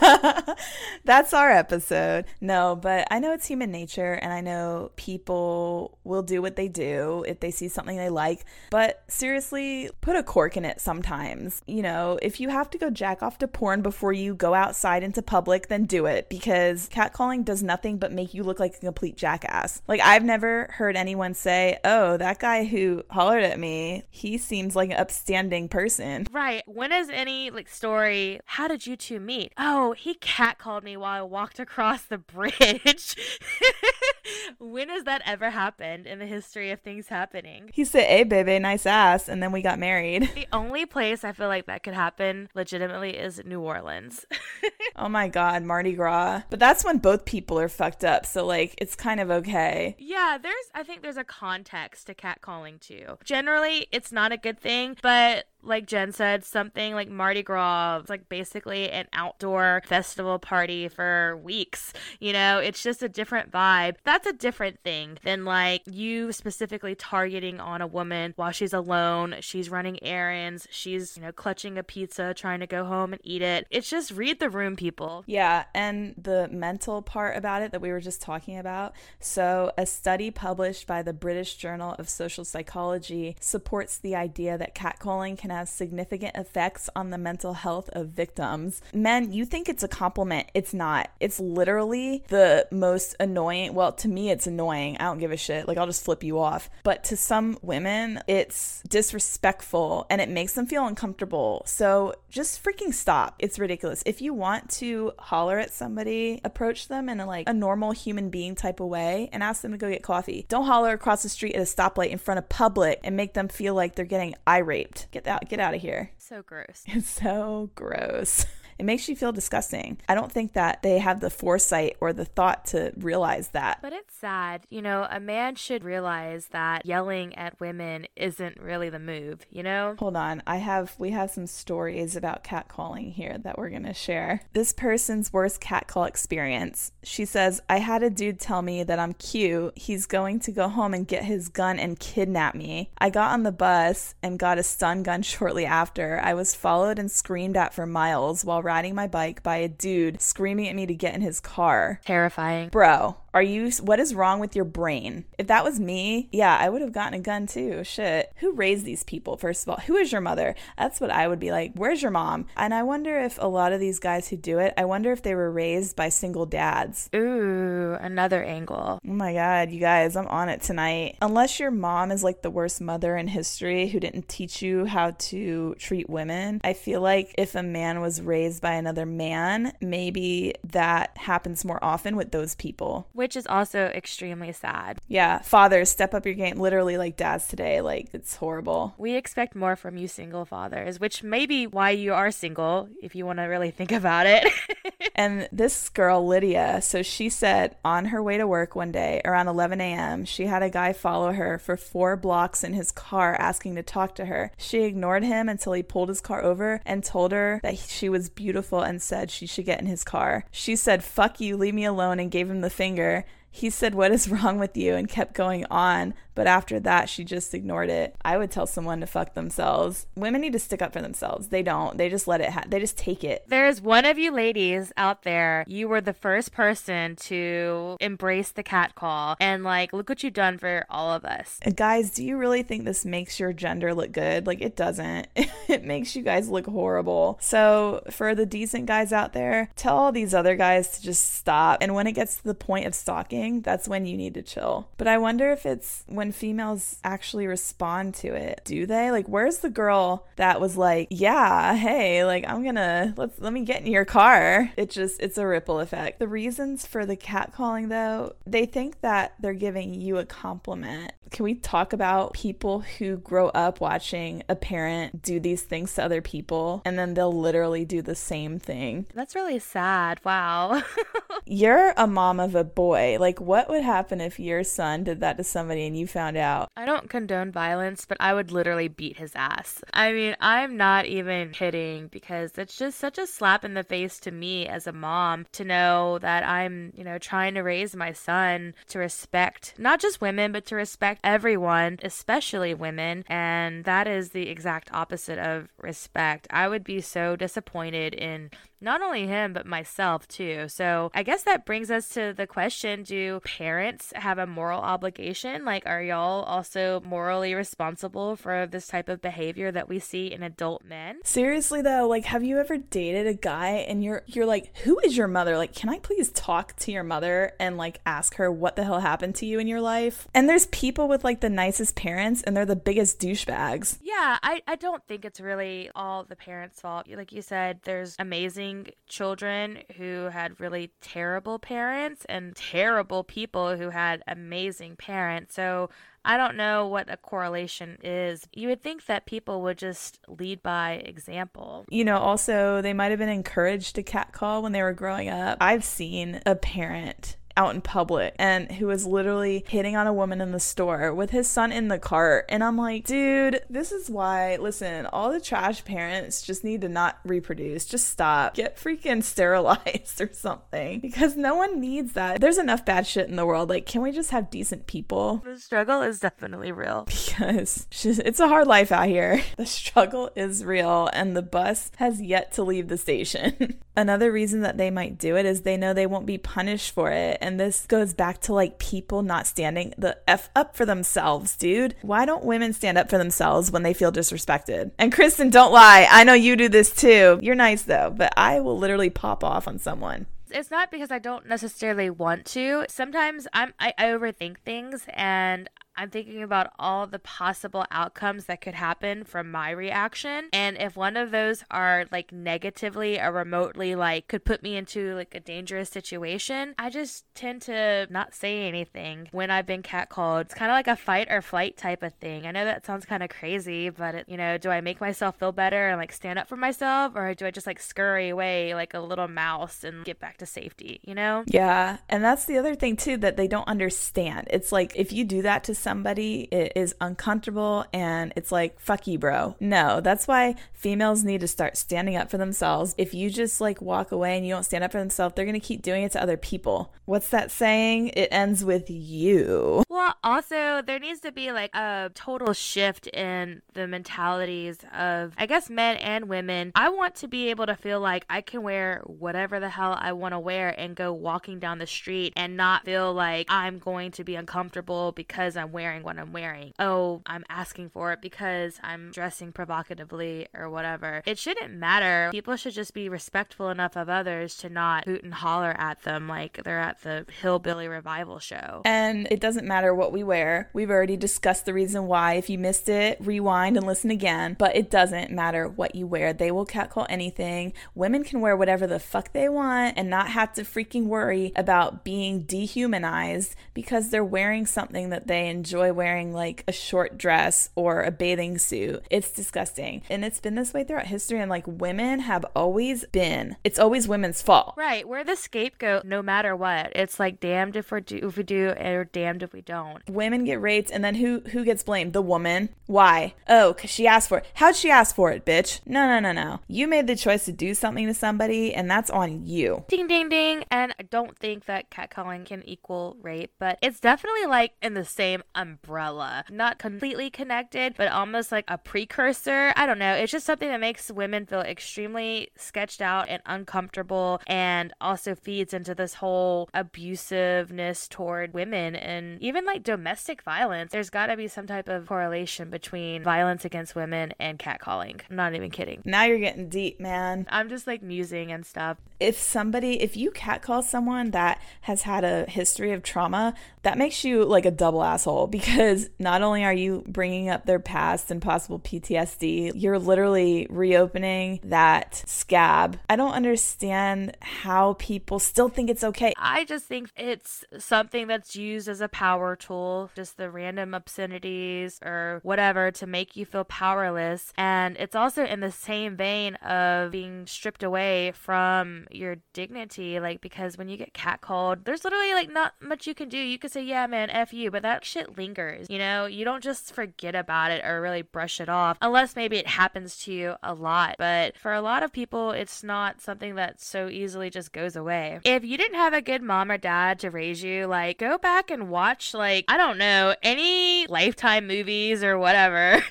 That's 1.04 1.34
our 1.34 1.50
episode. 1.50 2.24
No, 2.40 2.76
but 2.76 3.06
I 3.10 3.18
know 3.18 3.32
it's 3.32 3.46
human 3.46 3.70
nature 3.70 4.14
and 4.14 4.32
I 4.32 4.40
know 4.40 4.90
people 4.96 5.98
will 6.04 6.22
do 6.22 6.40
what 6.40 6.56
they 6.56 6.68
do 6.68 7.24
if 7.28 7.40
they 7.40 7.50
see 7.50 7.68
something 7.68 7.96
they 7.96 8.08
like 8.08 8.44
but 8.70 9.04
seriously, 9.08 9.90
put 10.00 10.16
a 10.16 10.22
cork 10.22 10.56
in 10.56 10.64
it 10.64 10.80
sometimes. 10.80 11.62
You 11.66 11.82
know, 11.82 12.18
if 12.22 12.40
you 12.40 12.48
have 12.48 12.70
to 12.70 12.78
go 12.78 12.90
jack 12.90 13.22
off 13.22 13.38
to 13.38 13.48
porn 13.48 13.82
before 13.82 14.12
you 14.12 14.34
go 14.34 14.54
outside 14.54 15.02
into 15.02 15.22
public, 15.22 15.68
then 15.68 15.84
do 15.84 16.06
it 16.06 16.28
because 16.28 16.88
catcalling 16.88 17.44
does 17.44 17.62
nothing 17.62 17.98
but 17.98 18.12
make 18.12 18.34
you 18.34 18.42
look 18.42 18.60
like 18.60 18.76
a 18.76 18.80
complete 18.80 19.16
jackass. 19.16 19.82
Like, 19.86 20.00
I've 20.00 20.24
never 20.24 20.68
heard 20.72 20.96
anyone 20.96 21.34
say, 21.34 21.78
oh, 21.84 22.16
that 22.16 22.38
guy 22.38 22.64
who 22.64 23.02
hollered 23.10 23.44
at 23.44 23.58
me, 23.58 24.04
he 24.10 24.38
seems 24.38 24.74
like 24.74 24.90
an 24.90 24.96
upstanding 24.96 25.68
person. 25.68 26.26
Right. 26.32 26.62
When 26.66 26.92
is 26.92 27.10
any 27.10 27.50
like 27.50 27.68
story, 27.68 28.40
how 28.44 28.68
did 28.68 28.83
you 28.86 28.96
two 28.96 29.20
meet? 29.20 29.52
Oh, 29.56 29.92
he 29.92 30.14
catcalled 30.14 30.82
me 30.82 30.96
while 30.96 31.20
I 31.20 31.22
walked 31.22 31.58
across 31.58 32.02
the 32.02 32.18
bridge. 32.18 33.16
when 34.58 34.88
has 34.88 35.04
that 35.04 35.22
ever 35.24 35.50
happened 35.50 36.06
in 36.06 36.18
the 36.18 36.26
history 36.26 36.70
of 36.70 36.80
things 36.80 37.08
happening? 37.08 37.70
He 37.72 37.84
said, 37.84 38.04
hey, 38.04 38.24
baby, 38.24 38.58
nice 38.58 38.86
ass. 38.86 39.28
And 39.28 39.42
then 39.42 39.52
we 39.52 39.62
got 39.62 39.78
married. 39.78 40.30
The 40.34 40.48
only 40.52 40.86
place 40.86 41.24
I 41.24 41.32
feel 41.32 41.48
like 41.48 41.66
that 41.66 41.82
could 41.82 41.94
happen 41.94 42.48
legitimately 42.54 43.16
is 43.16 43.42
New 43.44 43.60
Orleans. 43.60 44.26
oh 44.96 45.08
my 45.08 45.28
God, 45.28 45.62
Mardi 45.62 45.92
Gras. 45.92 46.42
But 46.50 46.58
that's 46.58 46.84
when 46.84 46.98
both 46.98 47.24
people 47.24 47.58
are 47.58 47.68
fucked 47.68 48.04
up. 48.04 48.26
So, 48.26 48.44
like, 48.44 48.74
it's 48.78 48.94
kind 48.94 49.20
of 49.20 49.30
okay. 49.30 49.96
Yeah, 49.98 50.38
there's, 50.40 50.66
I 50.74 50.82
think 50.82 51.02
there's 51.02 51.16
a 51.16 51.24
context 51.24 52.06
to 52.06 52.14
catcalling 52.14 52.80
too. 52.80 53.18
Generally, 53.24 53.88
it's 53.92 54.12
not 54.12 54.32
a 54.32 54.36
good 54.36 54.58
thing, 54.58 54.96
but 55.02 55.46
like 55.64 55.86
Jen 55.86 56.12
said, 56.12 56.44
something 56.44 56.94
like 56.94 57.08
Mardi 57.08 57.42
Gras, 57.42 57.98
it's 58.00 58.10
like 58.10 58.28
basically 58.28 58.90
an 58.90 59.06
outdoor 59.12 59.82
festival 59.86 60.38
party 60.38 60.88
for 60.88 61.36
weeks. 61.42 61.92
You 62.20 62.32
know, 62.32 62.58
it's 62.58 62.82
just 62.82 63.02
a 63.02 63.08
different 63.08 63.50
vibe. 63.50 63.96
That's 64.14 64.28
a 64.28 64.32
different 64.32 64.78
thing 64.84 65.18
than 65.24 65.44
like 65.44 65.82
you 65.90 66.30
specifically 66.30 66.94
targeting 66.94 67.58
on 67.58 67.80
a 67.80 67.86
woman 67.88 68.32
while 68.36 68.52
she's 68.52 68.72
alone, 68.72 69.34
she's 69.40 69.68
running 69.68 70.00
errands, 70.04 70.68
she's, 70.70 71.16
you 71.16 71.22
know, 71.24 71.32
clutching 71.32 71.78
a 71.78 71.82
pizza, 71.82 72.32
trying 72.32 72.60
to 72.60 72.68
go 72.68 72.84
home 72.84 73.12
and 73.12 73.20
eat 73.24 73.42
it. 73.42 73.66
It's 73.70 73.90
just 73.90 74.12
read 74.12 74.38
the 74.38 74.48
room, 74.48 74.76
people. 74.76 75.24
Yeah. 75.26 75.64
And 75.74 76.14
the 76.16 76.46
mental 76.52 77.02
part 77.02 77.36
about 77.36 77.62
it 77.62 77.72
that 77.72 77.80
we 77.80 77.90
were 77.90 77.98
just 77.98 78.22
talking 78.22 78.56
about. 78.56 78.94
So, 79.18 79.72
a 79.76 79.84
study 79.84 80.30
published 80.30 80.86
by 80.86 81.02
the 81.02 81.12
British 81.12 81.56
Journal 81.56 81.96
of 81.98 82.08
Social 82.08 82.44
Psychology 82.44 83.34
supports 83.40 83.98
the 83.98 84.14
idea 84.14 84.56
that 84.56 84.76
catcalling 84.76 85.36
can 85.36 85.50
have 85.50 85.68
significant 85.68 86.36
effects 86.36 86.88
on 86.94 87.10
the 87.10 87.18
mental 87.18 87.54
health 87.54 87.90
of 87.94 88.10
victims. 88.10 88.80
Men, 88.92 89.32
you 89.32 89.44
think 89.44 89.68
it's 89.68 89.82
a 89.82 89.88
compliment. 89.88 90.52
It's 90.54 90.72
not. 90.72 91.10
It's 91.18 91.40
literally 91.40 92.22
the 92.28 92.68
most 92.70 93.16
annoying. 93.18 93.74
Well, 93.74 93.90
to 94.04 94.08
me, 94.10 94.30
it's 94.30 94.46
annoying. 94.46 94.98
I 94.98 95.04
don't 95.04 95.18
give 95.18 95.32
a 95.32 95.36
shit. 95.36 95.66
Like, 95.66 95.78
I'll 95.78 95.86
just 95.86 96.04
flip 96.04 96.22
you 96.22 96.38
off. 96.38 96.68
But 96.82 97.04
to 97.04 97.16
some 97.16 97.56
women, 97.62 98.20
it's 98.28 98.82
disrespectful 98.82 100.06
and 100.10 100.20
it 100.20 100.28
makes 100.28 100.52
them 100.52 100.66
feel 100.66 100.86
uncomfortable. 100.86 101.62
So 101.64 102.14
just 102.28 102.62
freaking 102.62 102.92
stop. 102.92 103.34
It's 103.38 103.58
ridiculous. 103.58 104.02
If 104.04 104.20
you 104.20 104.34
want 104.34 104.68
to 104.72 105.12
holler 105.18 105.58
at 105.58 105.72
somebody, 105.72 106.40
approach 106.44 106.88
them 106.88 107.08
in 107.08 107.18
a 107.18 107.26
like 107.26 107.48
a 107.48 107.54
normal 107.54 107.92
human 107.92 108.28
being 108.28 108.54
type 108.54 108.80
of 108.80 108.88
way 108.88 109.30
and 109.32 109.42
ask 109.42 109.62
them 109.62 109.72
to 109.72 109.78
go 109.78 109.88
get 109.88 110.02
coffee. 110.02 110.44
Don't 110.50 110.66
holler 110.66 110.92
across 110.92 111.22
the 111.22 111.30
street 111.30 111.54
at 111.54 111.62
a 111.62 111.64
stoplight 111.64 112.10
in 112.10 112.18
front 112.18 112.38
of 112.38 112.48
public 112.50 113.00
and 113.04 113.16
make 113.16 113.32
them 113.32 113.48
feel 113.48 113.74
like 113.74 113.94
they're 113.94 114.04
getting 114.04 114.34
irate. 114.46 115.06
Get 115.12 115.24
that 115.24 115.48
get 115.48 115.60
out 115.60 115.74
of 115.74 115.80
here. 115.80 116.10
So 116.18 116.42
gross. 116.42 116.84
It's 116.88 117.08
so 117.08 117.70
gross. 117.74 118.44
It 118.78 118.84
makes 118.84 119.08
you 119.08 119.16
feel 119.16 119.32
disgusting. 119.32 119.98
I 120.08 120.14
don't 120.14 120.32
think 120.32 120.52
that 120.54 120.82
they 120.82 120.98
have 120.98 121.20
the 121.20 121.30
foresight 121.30 121.96
or 122.00 122.12
the 122.12 122.24
thought 122.24 122.66
to 122.66 122.92
realize 122.96 123.48
that. 123.48 123.78
But 123.82 123.92
it's 123.92 124.14
sad. 124.14 124.66
You 124.70 124.82
know, 124.82 125.06
a 125.10 125.20
man 125.20 125.54
should 125.54 125.84
realize 125.84 126.48
that 126.48 126.86
yelling 126.86 127.34
at 127.36 127.60
women 127.60 128.06
isn't 128.16 128.60
really 128.60 128.90
the 128.90 128.98
move, 128.98 129.46
you 129.50 129.62
know? 129.62 129.94
Hold 129.98 130.16
on. 130.16 130.42
I 130.46 130.56
have 130.56 130.94
we 130.98 131.10
have 131.10 131.30
some 131.30 131.46
stories 131.46 132.16
about 132.16 132.44
catcalling 132.44 133.12
here 133.12 133.38
that 133.38 133.58
we're 133.58 133.70
going 133.70 133.84
to 133.84 133.94
share. 133.94 134.42
This 134.52 134.72
person's 134.72 135.32
worst 135.32 135.60
catcall 135.60 136.04
experience. 136.04 136.92
She 137.02 137.24
says, 137.24 137.60
"I 137.68 137.78
had 137.78 138.02
a 138.02 138.10
dude 138.10 138.40
tell 138.40 138.62
me 138.62 138.82
that 138.82 138.98
I'm 138.98 139.14
cute. 139.14 139.76
He's 139.76 140.06
going 140.06 140.40
to 140.40 140.52
go 140.52 140.68
home 140.68 140.94
and 140.94 141.06
get 141.06 141.24
his 141.24 141.48
gun 141.48 141.78
and 141.78 141.98
kidnap 141.98 142.54
me. 142.54 142.90
I 142.98 143.10
got 143.10 143.32
on 143.32 143.42
the 143.42 143.52
bus 143.52 144.14
and 144.22 144.38
got 144.38 144.58
a 144.58 144.62
stun 144.62 145.02
gun 145.02 145.22
shortly 145.34 145.64
after. 145.66 146.20
I 146.22 146.34
was 146.34 146.54
followed 146.54 146.98
and 146.98 147.10
screamed 147.10 147.56
at 147.56 147.74
for 147.74 147.86
miles 147.86 148.44
while 148.44 148.62
riding 148.64 148.94
my 148.94 149.06
bike 149.06 149.42
by 149.42 149.56
a 149.56 149.68
dude 149.68 150.20
screaming 150.20 150.68
at 150.68 150.74
me 150.74 150.86
to 150.86 150.94
get 150.94 151.14
in 151.14 151.20
his 151.20 151.38
car. 151.40 152.00
Terrifying. 152.04 152.70
Bro, 152.70 153.16
are 153.34 153.42
you, 153.42 153.70
what 153.82 154.00
is 154.00 154.14
wrong 154.14 154.38
with 154.38 154.54
your 154.54 154.64
brain? 154.64 155.24
If 155.38 155.48
that 155.48 155.64
was 155.64 155.80
me, 155.80 156.28
yeah, 156.32 156.56
I 156.56 156.70
would 156.70 156.80
have 156.80 156.92
gotten 156.92 157.18
a 157.18 157.22
gun 157.22 157.46
too. 157.46 157.82
Shit. 157.84 158.32
Who 158.36 158.52
raised 158.52 158.84
these 158.84 159.02
people, 159.02 159.36
first 159.36 159.64
of 159.64 159.70
all? 159.70 159.80
Who 159.86 159.96
is 159.96 160.12
your 160.12 160.20
mother? 160.20 160.54
That's 160.78 161.00
what 161.00 161.10
I 161.10 161.26
would 161.26 161.40
be 161.40 161.50
like. 161.50 161.72
Where's 161.74 162.00
your 162.00 162.12
mom? 162.12 162.46
And 162.56 162.72
I 162.72 162.84
wonder 162.84 163.18
if 163.18 163.38
a 163.40 163.48
lot 163.48 163.72
of 163.72 163.80
these 163.80 163.98
guys 163.98 164.28
who 164.28 164.36
do 164.36 164.58
it, 164.60 164.72
I 164.78 164.84
wonder 164.84 165.10
if 165.10 165.22
they 165.22 165.34
were 165.34 165.50
raised 165.50 165.96
by 165.96 166.08
single 166.10 166.46
dads. 166.46 167.10
Ooh, 167.14 167.96
another 168.00 168.44
angle. 168.44 169.00
Oh 169.04 169.12
my 169.12 169.34
God, 169.34 169.70
you 169.70 169.80
guys, 169.80 170.14
I'm 170.14 170.28
on 170.28 170.48
it 170.48 170.62
tonight. 170.62 171.16
Unless 171.20 171.58
your 171.58 171.72
mom 171.72 172.12
is 172.12 172.22
like 172.22 172.42
the 172.42 172.50
worst 172.50 172.80
mother 172.80 173.16
in 173.16 173.26
history 173.26 173.88
who 173.88 173.98
didn't 173.98 174.28
teach 174.28 174.62
you 174.62 174.84
how 174.84 175.10
to 175.10 175.74
treat 175.78 176.08
women, 176.08 176.60
I 176.62 176.72
feel 176.72 177.00
like 177.00 177.34
if 177.36 177.56
a 177.56 177.62
man 177.64 178.00
was 178.00 178.22
raised 178.22 178.62
by 178.62 178.74
another 178.74 179.06
man, 179.06 179.72
maybe 179.80 180.54
that 180.64 181.16
happens 181.18 181.64
more 181.64 181.82
often 181.82 182.14
with 182.14 182.30
those 182.30 182.54
people. 182.54 183.08
Wait, 183.12 183.23
which 183.24 183.36
is 183.36 183.46
also 183.46 183.86
extremely 183.86 184.52
sad. 184.52 184.98
Yeah, 185.08 185.38
fathers, 185.38 185.88
step 185.88 186.12
up 186.12 186.26
your 186.26 186.34
game. 186.34 186.60
Literally, 186.60 186.98
like 186.98 187.16
dads 187.16 187.48
today, 187.48 187.80
like 187.80 188.10
it's 188.12 188.36
horrible. 188.36 188.92
We 188.98 189.14
expect 189.14 189.54
more 189.56 189.76
from 189.76 189.96
you 189.96 190.08
single 190.08 190.44
fathers, 190.44 191.00
which 191.00 191.22
may 191.22 191.46
be 191.46 191.66
why 191.66 191.92
you 191.92 192.12
are 192.12 192.30
single, 192.30 192.90
if 193.02 193.14
you 193.14 193.24
want 193.24 193.38
to 193.38 193.44
really 193.44 193.70
think 193.70 193.92
about 193.92 194.26
it. 194.26 194.46
and 195.14 195.48
this 195.52 195.88
girl, 195.88 196.26
Lydia, 196.26 196.80
so 196.82 197.02
she 197.02 197.28
said 197.28 197.76
on 197.84 198.06
her 198.06 198.22
way 198.22 198.36
to 198.36 198.46
work 198.46 198.74
one 198.74 198.90
day 198.90 199.20
around 199.24 199.48
11 199.48 199.80
a.m., 199.80 200.24
she 200.24 200.46
had 200.46 200.62
a 200.62 200.70
guy 200.70 200.92
follow 200.92 201.32
her 201.32 201.58
for 201.58 201.76
four 201.76 202.16
blocks 202.16 202.64
in 202.64 202.72
his 202.72 202.90
car 202.90 203.36
asking 203.38 203.76
to 203.76 203.82
talk 203.82 204.14
to 204.16 204.26
her. 204.26 204.50
She 204.56 204.82
ignored 204.82 205.22
him 205.22 205.48
until 205.48 205.72
he 205.72 205.82
pulled 205.82 206.08
his 206.08 206.20
car 206.20 206.42
over 206.42 206.80
and 206.84 207.04
told 207.04 207.32
her 207.32 207.60
that 207.62 207.78
she 207.78 208.08
was 208.08 208.28
beautiful 208.28 208.80
and 208.80 209.00
said 209.00 209.30
she 209.30 209.46
should 209.46 209.66
get 209.66 209.80
in 209.80 209.86
his 209.86 210.04
car. 210.04 210.44
She 210.50 210.74
said, 210.76 211.04
Fuck 211.04 211.40
you, 211.40 211.56
leave 211.56 211.74
me 211.74 211.84
alone, 211.84 212.18
and 212.18 212.30
gave 212.30 212.50
him 212.50 212.60
the 212.60 212.70
finger. 212.70 213.24
He 213.50 213.70
said, 213.70 213.94
What 213.94 214.10
is 214.10 214.28
wrong 214.28 214.58
with 214.58 214.76
you? 214.76 214.94
and 214.94 215.08
kept 215.08 215.34
going 215.34 215.64
on. 215.70 216.14
But 216.34 216.46
after 216.46 216.80
that, 216.80 217.08
she 217.08 217.24
just 217.24 217.54
ignored 217.54 217.90
it. 217.90 218.16
I 218.24 218.36
would 218.38 218.50
tell 218.50 218.66
someone 218.66 219.00
to 219.00 219.06
fuck 219.06 219.34
themselves. 219.34 220.06
Women 220.16 220.40
need 220.40 220.52
to 220.54 220.58
stick 220.58 220.82
up 220.82 220.92
for 220.92 221.02
themselves. 221.02 221.48
They 221.48 221.62
don't. 221.62 221.96
They 221.96 222.08
just 222.08 222.26
let 222.26 222.40
it, 222.40 222.50
ha- 222.50 222.64
they 222.66 222.80
just 222.80 222.98
take 222.98 223.24
it. 223.24 223.44
There's 223.48 223.80
one 223.80 224.04
of 224.04 224.18
you 224.18 224.32
ladies 224.32 224.92
out 224.96 225.22
there. 225.22 225.64
You 225.66 225.88
were 225.88 226.00
the 226.00 226.12
first 226.12 226.52
person 226.52 227.16
to 227.16 227.96
embrace 228.00 228.50
the 228.50 228.62
cat 228.62 228.94
call. 228.94 229.36
And 229.40 229.64
like, 229.64 229.92
look 229.92 230.08
what 230.08 230.22
you've 230.22 230.34
done 230.34 230.58
for 230.58 230.84
all 230.90 231.12
of 231.12 231.24
us. 231.24 231.58
And 231.62 231.76
guys, 231.76 232.10
do 232.10 232.24
you 232.24 232.36
really 232.36 232.62
think 232.62 232.84
this 232.84 233.04
makes 233.04 233.38
your 233.38 233.52
gender 233.52 233.94
look 233.94 234.12
good? 234.12 234.46
Like, 234.46 234.60
it 234.60 234.76
doesn't. 234.76 235.28
it 235.68 235.84
makes 235.84 236.16
you 236.16 236.22
guys 236.22 236.48
look 236.48 236.66
horrible. 236.66 237.38
So, 237.40 238.02
for 238.10 238.34
the 238.34 238.46
decent 238.46 238.86
guys 238.86 239.12
out 239.12 239.32
there, 239.32 239.70
tell 239.76 239.96
all 239.96 240.12
these 240.12 240.34
other 240.34 240.56
guys 240.56 240.90
to 240.96 241.02
just 241.02 241.34
stop. 241.34 241.78
And 241.80 241.94
when 241.94 242.06
it 242.06 242.12
gets 242.12 242.36
to 242.36 242.44
the 242.44 242.54
point 242.54 242.86
of 242.86 242.94
stalking, 242.94 243.60
that's 243.60 243.88
when 243.88 244.06
you 244.06 244.16
need 244.16 244.34
to 244.34 244.42
chill. 244.42 244.88
But 244.96 245.08
I 245.08 245.18
wonder 245.18 245.50
if 245.50 245.66
it's 245.66 246.04
when 246.06 246.23
when 246.24 246.32
females 246.32 246.96
actually 247.04 247.46
respond 247.46 248.14
to 248.14 248.28
it. 248.34 248.62
Do 248.64 248.86
they? 248.86 249.10
Like 249.10 249.28
where's 249.28 249.58
the 249.58 249.68
girl 249.68 250.26
that 250.36 250.58
was 250.58 250.74
like, 250.74 251.08
"Yeah, 251.10 251.76
hey, 251.76 252.24
like 252.24 252.46
I'm 252.48 252.64
to 252.64 253.12
let's 253.18 253.38
let 253.38 253.52
me 253.52 253.62
get 253.62 253.82
in 253.82 253.92
your 253.92 254.06
car." 254.06 254.72
It 254.78 254.88
just 254.88 255.20
it's 255.20 255.36
a 255.36 255.46
ripple 255.46 255.80
effect. 255.80 256.20
The 256.20 256.28
reasons 256.28 256.86
for 256.86 257.04
the 257.04 257.16
catcalling 257.16 257.90
though, 257.90 258.36
they 258.46 258.64
think 258.64 259.02
that 259.02 259.34
they're 259.38 259.52
giving 259.52 259.92
you 260.00 260.16
a 260.16 260.24
compliment. 260.24 261.12
Can 261.34 261.42
we 261.42 261.56
talk 261.56 261.92
about 261.92 262.32
people 262.32 262.80
who 262.80 263.16
grow 263.16 263.48
up 263.48 263.80
watching 263.80 264.44
a 264.48 264.54
parent 264.54 265.20
do 265.20 265.40
these 265.40 265.62
things 265.62 265.92
to 265.94 266.04
other 266.04 266.22
people 266.22 266.80
and 266.84 266.96
then 266.96 267.14
they'll 267.14 267.32
literally 267.32 267.84
do 267.84 268.02
the 268.02 268.14
same 268.14 268.60
thing? 268.60 269.06
That's 269.14 269.34
really 269.34 269.58
sad. 269.58 270.20
Wow. 270.24 270.80
You're 271.44 271.92
a 271.96 272.06
mom 272.06 272.38
of 272.38 272.54
a 272.54 272.62
boy. 272.62 273.16
Like 273.18 273.40
what 273.40 273.68
would 273.68 273.82
happen 273.82 274.20
if 274.20 274.38
your 274.38 274.62
son 274.62 275.02
did 275.02 275.20
that 275.20 275.36
to 275.38 275.44
somebody 275.44 275.86
and 275.86 275.98
you 275.98 276.06
found 276.14 276.36
out. 276.36 276.70
I 276.76 276.86
don't 276.86 277.10
condone 277.10 277.50
violence, 277.50 278.06
but 278.06 278.16
I 278.20 278.32
would 278.32 278.52
literally 278.52 278.88
beat 278.88 279.18
his 279.18 279.32
ass. 279.34 279.82
I 279.92 280.12
mean, 280.12 280.36
I'm 280.40 280.76
not 280.76 281.06
even 281.06 281.50
kidding 281.50 282.06
because 282.06 282.52
it's 282.56 282.78
just 282.78 282.98
such 282.98 283.18
a 283.18 283.26
slap 283.26 283.64
in 283.64 283.74
the 283.74 283.82
face 283.82 284.18
to 284.20 284.30
me 284.30 284.66
as 284.66 284.86
a 284.86 284.92
mom 284.92 285.46
to 285.52 285.64
know 285.64 286.18
that 286.20 286.44
I'm, 286.44 286.92
you 286.96 287.02
know, 287.02 287.18
trying 287.18 287.54
to 287.54 287.62
raise 287.62 287.96
my 287.96 288.12
son 288.12 288.74
to 288.88 288.98
respect 289.00 289.74
not 289.76 290.00
just 290.00 290.20
women, 290.20 290.52
but 290.52 290.64
to 290.66 290.76
respect 290.76 291.20
everyone, 291.24 291.98
especially 292.02 292.74
women. 292.74 293.24
And 293.26 293.84
that 293.84 294.06
is 294.06 294.30
the 294.30 294.48
exact 294.48 294.90
opposite 294.92 295.38
of 295.38 295.68
respect. 295.78 296.46
I 296.50 296.68
would 296.68 296.84
be 296.84 297.00
so 297.00 297.34
disappointed 297.34 298.14
in 298.14 298.50
not 298.84 299.02
only 299.02 299.26
him, 299.26 299.52
but 299.52 299.66
myself 299.66 300.28
too. 300.28 300.68
So 300.68 301.10
I 301.14 301.22
guess 301.22 301.42
that 301.44 301.64
brings 301.64 301.90
us 301.90 302.08
to 302.10 302.34
the 302.36 302.46
question 302.46 303.02
do 303.02 303.40
parents 303.40 304.12
have 304.14 304.38
a 304.38 304.46
moral 304.46 304.80
obligation? 304.80 305.64
Like, 305.64 305.84
are 305.86 306.02
y'all 306.02 306.44
also 306.44 307.00
morally 307.04 307.54
responsible 307.54 308.36
for 308.36 308.66
this 308.66 308.86
type 308.86 309.08
of 309.08 309.22
behavior 309.22 309.72
that 309.72 309.88
we 309.88 309.98
see 309.98 310.26
in 310.32 310.42
adult 310.42 310.84
men? 310.84 311.18
Seriously 311.24 311.82
though, 311.82 312.06
like 312.06 312.26
have 312.26 312.44
you 312.44 312.58
ever 312.58 312.76
dated 312.76 313.26
a 313.26 313.34
guy 313.34 313.84
and 313.88 314.04
you're 314.04 314.22
you're 314.26 314.46
like, 314.46 314.76
"Who 314.78 314.98
is 315.00 315.16
your 315.16 315.28
mother? 315.28 315.56
Like, 315.56 315.74
can 315.74 315.88
I 315.88 315.98
please 315.98 316.30
talk 316.30 316.76
to 316.76 316.92
your 316.92 317.02
mother 317.02 317.52
and 317.58 317.76
like 317.76 318.00
ask 318.04 318.34
her 318.36 318.52
what 318.52 318.76
the 318.76 318.84
hell 318.84 319.00
happened 319.00 319.34
to 319.36 319.46
you 319.46 319.58
in 319.58 319.66
your 319.66 319.80
life?" 319.80 320.28
And 320.34 320.48
there's 320.48 320.66
people 320.66 321.08
with 321.08 321.24
like 321.24 321.40
the 321.40 321.50
nicest 321.50 321.96
parents 321.96 322.42
and 322.42 322.56
they're 322.56 322.66
the 322.66 322.76
biggest 322.76 323.20
douchebags. 323.20 323.98
Yeah, 324.02 324.38
I 324.42 324.62
I 324.66 324.76
don't 324.76 325.02
think 325.06 325.24
it's 325.24 325.40
really 325.40 325.90
all 325.94 326.24
the 326.24 326.36
parents' 326.36 326.80
fault. 326.80 327.06
Like 327.08 327.32
you 327.32 327.42
said, 327.42 327.80
there's 327.84 328.16
amazing 328.18 328.73
children 329.06 329.78
who 329.96 330.28
had 330.32 330.60
really 330.60 330.90
terrible 331.00 331.58
parents 331.58 332.24
and 332.28 332.54
terrible 332.56 333.24
people 333.24 333.76
who 333.76 333.90
had 333.90 334.22
amazing 334.26 334.96
parents. 334.96 335.54
So 335.54 335.90
I 336.24 336.36
don't 336.36 336.56
know 336.56 336.86
what 336.86 337.12
a 337.12 337.16
correlation 337.16 337.98
is. 338.02 338.48
You 338.52 338.68
would 338.68 338.82
think 338.82 339.06
that 339.06 339.26
people 339.26 339.60
would 339.62 339.76
just 339.76 340.18
lead 340.26 340.62
by 340.62 341.02
example. 341.04 341.84
You 341.90 342.04
know, 342.04 342.18
also, 342.18 342.80
they 342.80 342.94
might 342.94 343.10
have 343.10 343.18
been 343.18 343.28
encouraged 343.28 343.94
to 343.96 344.02
catcall 344.02 344.62
when 344.62 344.72
they 344.72 344.82
were 344.82 344.94
growing 344.94 345.28
up. 345.28 345.58
I've 345.60 345.84
seen 345.84 346.40
a 346.46 346.54
parent 346.54 347.36
out 347.56 347.74
in 347.74 347.80
public 347.80 348.34
and 348.38 348.70
who 348.72 348.86
was 348.86 349.06
literally 349.06 349.64
hitting 349.68 349.96
on 349.96 350.06
a 350.06 350.12
woman 350.12 350.40
in 350.40 350.52
the 350.52 350.60
store 350.60 351.14
with 351.14 351.30
his 351.30 351.48
son 351.48 351.72
in 351.72 351.88
the 351.88 351.98
cart. 351.98 352.46
And 352.48 352.64
I'm 352.64 352.76
like, 352.76 353.06
dude, 353.06 353.62
this 353.70 353.92
is 353.92 354.10
why, 354.10 354.56
listen, 354.56 355.06
all 355.06 355.30
the 355.30 355.40
trash 355.40 355.84
parents 355.84 356.42
just 356.42 356.64
need 356.64 356.80
to 356.80 356.88
not 356.88 357.18
reproduce. 357.24 357.84
Just 357.84 358.08
stop. 358.08 358.54
Get 358.54 358.76
freaking 358.76 359.22
sterilized 359.22 360.20
or 360.20 360.30
something 360.32 361.00
because 361.00 361.36
no 361.36 361.54
one 361.54 361.80
needs 361.80 362.12
that. 362.14 362.40
There's 362.40 362.58
enough 362.58 362.84
bad 362.84 363.06
shit 363.06 363.28
in 363.28 363.36
the 363.36 363.46
world. 363.46 363.68
Like, 363.68 363.86
can 363.86 364.02
we 364.02 364.12
just 364.12 364.30
have 364.30 364.50
decent 364.50 364.86
people? 364.86 365.42
The 365.44 365.58
struggle 365.58 366.02
is 366.02 366.20
definitely 366.20 366.72
real. 366.72 367.06
Because 367.34 367.86
it's 367.90 368.38
a 368.38 368.46
hard 368.46 368.68
life 368.68 368.92
out 368.92 369.08
here. 369.08 369.42
The 369.56 369.66
struggle 369.66 370.30
is 370.36 370.64
real 370.64 371.08
and 371.12 371.36
the 371.36 371.42
bus 371.42 371.90
has 371.96 372.20
yet 372.20 372.52
to 372.52 372.62
leave 372.62 372.88
the 372.88 372.98
station. 372.98 373.76
Another 373.96 374.30
reason 374.30 374.60
that 374.62 374.76
they 374.76 374.90
might 374.90 375.18
do 375.18 375.36
it 375.36 375.46
is 375.46 375.62
they 375.62 375.76
know 375.76 375.92
they 375.92 376.06
won't 376.06 376.26
be 376.26 376.38
punished 376.38 376.92
for 376.92 377.10
it 377.10 377.38
and 377.44 377.60
this 377.60 377.86
goes 377.86 378.14
back 378.14 378.40
to 378.42 378.54
like 378.54 378.78
people 378.78 379.22
not 379.22 379.46
standing 379.46 379.94
the 379.98 380.18
F 380.26 380.48
up 380.56 380.74
for 380.74 380.86
themselves, 380.86 381.56
dude. 381.56 381.94
Why 382.02 382.24
don't 382.24 382.44
women 382.44 382.72
stand 382.72 382.98
up 382.98 383.10
for 383.10 383.18
themselves 383.18 383.70
when 383.70 383.82
they 383.82 383.94
feel 383.94 384.10
disrespected? 384.10 384.92
And 384.98 385.12
Kristen, 385.12 385.50
don't 385.50 385.72
lie. 385.72 386.08
I 386.10 386.24
know 386.24 386.34
you 386.34 386.56
do 386.56 386.68
this 386.68 386.94
too. 386.94 387.38
You're 387.42 387.54
nice 387.54 387.82
though, 387.82 388.12
but 388.16 388.32
I 388.36 388.60
will 388.60 388.78
literally 388.78 389.10
pop 389.10 389.44
off 389.44 389.68
on 389.68 389.78
someone 389.78 390.26
it's 390.50 390.70
not 390.70 390.92
because 390.92 391.10
I 391.10 391.18
don't 391.18 391.48
necessarily 391.48 392.08
want 392.08 392.46
to. 392.46 392.86
Sometimes 392.88 393.48
I'm 393.52 393.74
I, 393.80 393.92
I 393.98 394.04
overthink 394.04 394.58
things 394.64 395.04
and 395.08 395.68
I'm 395.96 396.10
thinking 396.10 396.42
about 396.42 396.72
all 396.78 397.06
the 397.06 397.18
possible 397.18 397.84
outcomes 397.90 398.46
that 398.46 398.60
could 398.60 398.74
happen 398.74 399.24
from 399.24 399.50
my 399.50 399.70
reaction. 399.70 400.48
And 400.52 400.76
if 400.78 400.96
one 400.96 401.16
of 401.16 401.30
those 401.30 401.64
are 401.70 402.06
like 402.10 402.32
negatively 402.32 403.20
or 403.20 403.32
remotely 403.32 403.94
like 403.94 404.28
could 404.28 404.44
put 404.44 404.62
me 404.62 404.76
into 404.76 405.14
like 405.14 405.34
a 405.34 405.40
dangerous 405.40 405.90
situation, 405.90 406.74
I 406.78 406.90
just 406.90 407.24
tend 407.34 407.62
to 407.62 408.06
not 408.10 408.34
say 408.34 408.66
anything 408.66 409.28
when 409.32 409.50
I've 409.50 409.66
been 409.66 409.82
catcalled. 409.82 410.42
It's 410.42 410.54
kind 410.54 410.70
of 410.70 410.74
like 410.74 410.88
a 410.88 410.96
fight 410.96 411.28
or 411.30 411.42
flight 411.42 411.76
type 411.76 412.02
of 412.02 412.14
thing. 412.14 412.46
I 412.46 412.50
know 412.50 412.64
that 412.64 412.86
sounds 412.86 413.04
kind 413.04 413.22
of 413.22 413.28
crazy, 413.28 413.90
but 413.90 414.14
it, 414.14 414.28
you 414.28 414.36
know, 414.36 414.58
do 414.58 414.70
I 414.70 414.80
make 414.80 415.00
myself 415.00 415.38
feel 415.38 415.52
better 415.52 415.88
and 415.88 415.98
like 415.98 416.12
stand 416.12 416.38
up 416.38 416.48
for 416.48 416.56
myself 416.56 417.12
or 417.14 417.34
do 417.34 417.46
I 417.46 417.50
just 417.50 417.66
like 417.66 417.80
scurry 417.80 418.30
away 418.30 418.74
like 418.74 418.94
a 418.94 419.00
little 419.00 419.28
mouse 419.28 419.84
and 419.84 420.04
get 420.04 420.18
back 420.18 420.38
to 420.38 420.46
safety, 420.46 421.00
you 421.04 421.14
know? 421.14 421.44
Yeah. 421.46 421.98
And 422.08 422.24
that's 422.24 422.46
the 422.46 422.58
other 422.58 422.74
thing 422.74 422.96
too 422.96 423.16
that 423.18 423.36
they 423.36 423.46
don't 423.46 423.68
understand. 423.68 424.48
It's 424.50 424.72
like 424.72 424.92
if 424.96 425.12
you 425.12 425.24
do 425.24 425.42
that 425.42 425.64
to 425.64 425.74
somebody, 425.84 426.48
it 426.50 426.72
is 426.74 426.94
uncomfortable 427.00 427.84
and 427.92 428.32
it's 428.34 428.50
like, 428.50 428.80
fuck 428.80 429.06
you, 429.06 429.18
bro. 429.18 429.54
No, 429.60 430.00
that's 430.00 430.26
why 430.26 430.56
females 430.72 431.22
need 431.22 431.40
to 431.42 431.48
start 431.48 431.76
standing 431.76 432.16
up 432.16 432.30
for 432.30 432.38
themselves. 432.38 432.94
If 432.98 433.14
you 433.14 433.30
just 433.30 433.60
like 433.60 433.80
walk 433.80 434.10
away 434.10 434.36
and 434.36 434.44
you 434.44 434.52
don't 434.52 434.64
stand 434.64 434.82
up 434.82 434.90
for 434.90 434.98
themselves, 434.98 435.34
they're 435.36 435.44
going 435.44 435.60
to 435.60 435.60
keep 435.60 435.82
doing 435.82 436.02
it 436.02 436.12
to 436.12 436.22
other 436.22 436.36
people. 436.36 436.92
What's 437.04 437.28
that 437.28 437.52
saying? 437.52 438.08
It 438.08 438.30
ends 438.32 438.64
with 438.64 438.90
you. 438.90 439.84
Well, 439.88 440.14
also, 440.24 440.82
there 440.84 440.98
needs 440.98 441.20
to 441.20 441.30
be 441.30 441.52
like 441.52 441.74
a 441.74 442.10
total 442.14 442.52
shift 442.52 443.06
in 443.08 443.62
the 443.74 443.86
mentalities 443.86 444.78
of, 444.92 445.34
I 445.38 445.46
guess, 445.46 445.70
men 445.70 445.98
and 445.98 446.28
women. 446.28 446.72
I 446.74 446.88
want 446.88 447.14
to 447.16 447.28
be 447.28 447.50
able 447.50 447.66
to 447.66 447.76
feel 447.76 448.00
like 448.00 448.24
I 448.28 448.40
can 448.40 448.62
wear 448.62 449.02
whatever 449.04 449.60
the 449.60 449.68
hell 449.68 449.96
I 450.00 450.12
want 450.12 450.32
to 450.32 450.38
wear 450.38 450.74
and 450.78 450.96
go 450.96 451.12
walking 451.12 451.58
down 451.58 451.78
the 451.78 451.86
street 451.86 452.32
and 452.36 452.56
not 452.56 452.84
feel 452.84 453.12
like 453.12 453.46
I'm 453.50 453.78
going 453.78 454.10
to 454.12 454.24
be 454.24 454.34
uncomfortable 454.34 455.12
because 455.12 455.56
I'm 455.56 455.72
wearing 455.74 456.02
what 456.02 456.18
I'm 456.18 456.32
wearing. 456.32 456.72
Oh, 456.78 457.20
I'm 457.26 457.44
asking 457.50 457.90
for 457.90 458.12
it 458.12 458.22
because 458.22 458.80
I'm 458.82 459.10
dressing 459.10 459.52
provocatively 459.52 460.46
or 460.54 460.70
whatever. 460.70 461.22
It 461.26 461.38
shouldn't 461.38 461.74
matter. 461.74 462.30
People 462.30 462.56
should 462.56 462.72
just 462.72 462.94
be 462.94 463.10
respectful 463.10 463.68
enough 463.68 463.96
of 463.96 464.08
others 464.08 464.56
to 464.58 464.70
not 464.70 465.04
hoot 465.04 465.22
and 465.22 465.34
holler 465.34 465.74
at 465.76 466.02
them 466.04 466.28
like 466.28 466.62
they're 466.64 466.80
at 466.80 467.02
the 467.02 467.26
hillbilly 467.42 467.88
revival 467.88 468.38
show. 468.38 468.80
And 468.86 469.28
it 469.30 469.40
doesn't 469.40 469.66
matter 469.66 469.94
what 469.94 470.12
we 470.12 470.22
wear. 470.22 470.70
We've 470.72 470.90
already 470.90 471.18
discussed 471.18 471.66
the 471.66 471.74
reason 471.74 472.06
why. 472.06 472.34
If 472.34 472.48
you 472.48 472.56
missed 472.56 472.88
it, 472.88 473.18
rewind 473.20 473.76
and 473.76 473.86
listen 473.86 474.10
again. 474.10 474.56
But 474.58 474.76
it 474.76 474.90
doesn't 474.90 475.30
matter 475.30 475.68
what 475.68 475.94
you 475.94 476.06
wear. 476.06 476.32
They 476.32 476.50
will 476.50 476.64
catcall 476.64 477.06
anything. 477.10 477.72
Women 477.94 478.24
can 478.24 478.40
wear 478.40 478.56
whatever 478.56 478.86
the 478.86 479.00
fuck 479.00 479.32
they 479.32 479.48
want 479.48 479.98
and 479.98 480.08
not 480.08 480.28
have 480.28 480.52
to 480.54 480.62
freaking 480.62 481.06
worry 481.06 481.52
about 481.56 482.04
being 482.04 482.42
dehumanized 482.42 483.56
because 483.74 484.10
they're 484.10 484.24
wearing 484.24 484.64
something 484.64 485.10
that 485.10 485.26
they 485.26 485.48
enjoy 485.48 485.63
wearing, 485.72 486.32
like 486.32 486.64
a 486.66 486.72
short 486.72 487.16
dress 487.16 487.70
or 487.74 488.02
a 488.02 488.10
bathing 488.10 488.58
suit. 488.58 489.04
It's 489.10 489.30
disgusting. 489.30 490.02
And 490.10 490.24
it's 490.24 490.40
been 490.40 490.54
this 490.54 490.74
way 490.74 490.84
throughout 490.84 491.06
history. 491.06 491.40
And 491.40 491.50
like 491.50 491.66
women 491.66 492.20
have 492.20 492.44
always 492.54 493.04
been, 493.06 493.56
it's 493.64 493.78
always 493.78 494.08
women's 494.08 494.42
fault. 494.42 494.74
Right. 494.76 495.06
We're 495.08 495.24
the 495.24 495.36
scapegoat 495.36 496.04
no 496.04 496.22
matter 496.22 496.54
what. 496.56 496.92
It's 496.94 497.18
like 497.18 497.40
damned 497.40 497.76
if 497.76 497.90
we 497.90 498.00
do 498.00 498.28
if 498.28 498.36
we 498.36 498.42
do 498.42 498.70
or 498.70 499.04
damned 499.04 499.42
if 499.42 499.52
we 499.52 499.60
don't. 499.60 500.08
Women 500.08 500.44
get 500.44 500.60
raped 500.60 500.90
and 500.90 501.04
then 501.04 501.16
who 501.16 501.40
who 501.50 501.64
gets 501.64 501.82
blamed? 501.82 502.12
The 502.12 502.22
woman. 502.22 502.68
Why? 502.86 503.34
Oh, 503.48 503.74
cuz 503.74 503.90
she 503.90 504.06
asked 504.06 504.28
for 504.28 504.38
it. 504.38 504.46
How'd 504.54 504.76
she 504.76 504.90
ask 504.90 505.14
for 505.14 505.30
it, 505.32 505.44
bitch? 505.44 505.80
No, 505.86 506.06
no, 506.06 506.20
no, 506.20 506.32
no. 506.32 506.60
You 506.68 506.86
made 506.86 507.06
the 507.06 507.16
choice 507.16 507.44
to 507.46 507.52
do 507.52 507.74
something 507.74 508.06
to 508.06 508.14
somebody 508.14 508.74
and 508.74 508.90
that's 508.90 509.10
on 509.10 509.46
you. 509.46 509.84
Ding 509.88 510.06
ding 510.06 510.28
ding. 510.28 510.64
And 510.70 510.94
I 510.98 511.04
don't 511.04 511.38
think 511.38 511.66
that 511.66 511.90
catcalling 511.90 512.46
can 512.46 512.62
equal 512.68 513.16
rape, 513.22 513.52
but 513.58 513.78
it's 513.82 514.00
definitely 514.00 514.46
like 514.46 514.72
in 514.82 514.94
the 514.94 515.04
same 515.04 515.42
umbrella. 515.54 516.44
Not 516.50 516.78
completely 516.78 517.30
connected, 517.30 517.94
but 517.96 518.08
almost 518.08 518.52
like 518.52 518.64
a 518.68 518.78
precursor. 518.78 519.72
I 519.76 519.86
don't 519.86 519.98
know. 519.98 520.14
It's 520.14 520.32
just 520.32 520.46
something 520.46 520.68
that 520.68 520.80
makes 520.80 521.10
women 521.10 521.46
feel 521.46 521.60
extremely 521.60 522.48
sketched 522.56 523.00
out 523.00 523.28
and 523.28 523.42
uncomfortable 523.46 524.40
and 524.46 524.92
also 525.00 525.34
feeds 525.34 525.74
into 525.74 525.94
this 525.94 526.14
whole 526.14 526.68
abusiveness 526.74 528.08
toward 528.08 528.54
women 528.54 528.96
and 528.96 529.42
even 529.42 529.64
like 529.64 529.82
domestic 529.82 530.42
violence. 530.42 530.92
There's 530.92 531.10
got 531.10 531.26
to 531.26 531.36
be 531.36 531.48
some 531.48 531.66
type 531.66 531.88
of 531.88 532.06
correlation 532.06 532.70
between 532.70 533.22
violence 533.22 533.64
against 533.64 533.94
women 533.94 534.32
and 534.38 534.58
catcalling. 534.58 535.20
I'm 535.30 535.36
not 535.36 535.54
even 535.54 535.70
kidding. 535.70 536.02
Now 536.04 536.24
you're 536.24 536.38
getting 536.38 536.68
deep, 536.68 537.00
man. 537.00 537.46
I'm 537.50 537.68
just 537.68 537.86
like 537.86 538.02
musing 538.02 538.52
and 538.52 538.64
stuff. 538.64 538.98
If 539.24 539.40
somebody, 539.40 540.02
if 540.02 540.16
you 540.16 540.30
catcall 540.30 540.82
someone 540.82 541.30
that 541.30 541.60
has 541.82 542.02
had 542.02 542.24
a 542.24 542.44
history 542.44 542.92
of 542.92 543.02
trauma, 543.02 543.54
that 543.82 543.96
makes 543.96 544.24
you 544.24 544.44
like 544.44 544.66
a 544.66 544.70
double 544.70 545.02
asshole 545.02 545.46
because 545.58 546.10
not 546.18 546.42
only 546.42 546.64
are 546.64 546.74
you 546.74 547.04
bringing 547.06 547.48
up 547.48 547.64
their 547.64 547.78
past 547.78 548.30
and 548.30 548.42
possible 548.42 548.78
PTSD, 548.78 549.72
you're 549.74 549.98
literally 549.98 550.66
reopening 550.68 551.60
that 551.64 552.22
scab. 552.26 552.98
I 553.08 553.16
don't 553.16 553.32
understand 553.32 554.36
how 554.40 554.94
people 554.94 555.38
still 555.38 555.68
think 555.68 555.88
it's 555.88 556.04
okay. 556.04 556.32
I 556.36 556.64
just 556.64 556.86
think 556.86 557.10
it's 557.16 557.64
something 557.78 558.26
that's 558.26 558.56
used 558.56 558.88
as 558.88 559.00
a 559.00 559.08
power 559.08 559.56
tool, 559.56 560.10
just 560.14 560.36
the 560.36 560.50
random 560.50 560.94
obscenities 560.94 561.98
or 562.04 562.40
whatever 562.42 562.90
to 562.90 563.06
make 563.06 563.36
you 563.36 563.46
feel 563.46 563.64
powerless. 563.64 564.52
And 564.56 564.96
it's 564.98 565.16
also 565.16 565.44
in 565.44 565.60
the 565.60 565.70
same 565.70 566.16
vein 566.16 566.56
of 566.56 567.12
being 567.12 567.46
stripped 567.46 567.82
away 567.82 568.32
from 568.34 569.06
your 569.16 569.36
dignity. 569.52 570.20
Like, 570.20 570.40
because 570.40 570.76
when 570.76 570.88
you 570.88 570.96
get 570.96 571.14
catcalled, 571.14 571.84
there's 571.84 572.04
literally 572.04 572.32
like 572.34 572.50
not 572.50 572.74
much 572.80 573.06
you 573.06 573.14
can 573.14 573.28
do. 573.28 573.38
You 573.38 573.58
can 573.58 573.70
say, 573.70 573.82
yeah, 573.82 574.06
man, 574.06 574.30
F 574.30 574.52
you, 574.52 574.70
but 574.70 574.82
that 574.82 575.04
shit 575.04 575.36
lingers. 575.36 575.86
You 575.88 575.98
know, 575.98 576.26
you 576.26 576.44
don't 576.44 576.62
just 576.62 576.94
forget 576.94 577.34
about 577.34 577.70
it 577.70 577.84
or 577.84 578.00
really 578.00 578.22
brush 578.22 578.60
it 578.60 578.68
off 578.68 578.98
unless 579.00 579.36
maybe 579.36 579.56
it 579.56 579.66
happens 579.66 580.16
to 580.24 580.32
you 580.32 580.54
a 580.62 580.74
lot. 580.74 581.16
But 581.18 581.56
for 581.56 581.72
a 581.72 581.80
lot 581.80 582.02
of 582.02 582.12
people, 582.12 582.50
it's 582.50 582.82
not 582.82 583.20
something 583.20 583.54
that 583.56 583.80
so 583.80 584.08
easily 584.08 584.50
just 584.50 584.72
goes 584.72 584.96
away. 584.96 585.40
If 585.44 585.64
you 585.64 585.76
didn't 585.76 585.96
have 585.96 586.12
a 586.12 586.22
good 586.22 586.42
mom 586.42 586.70
or 586.70 586.78
dad 586.78 587.18
to 587.20 587.30
raise 587.30 587.62
you, 587.62 587.86
like, 587.86 588.18
go 588.18 588.38
back 588.38 588.70
and 588.70 588.88
watch, 588.88 589.34
like, 589.34 589.64
I 589.68 589.76
don't 589.76 589.98
know, 589.98 590.34
any 590.42 591.06
Lifetime 591.06 591.66
movies 591.66 592.22
or 592.22 592.38
whatever. 592.38 593.02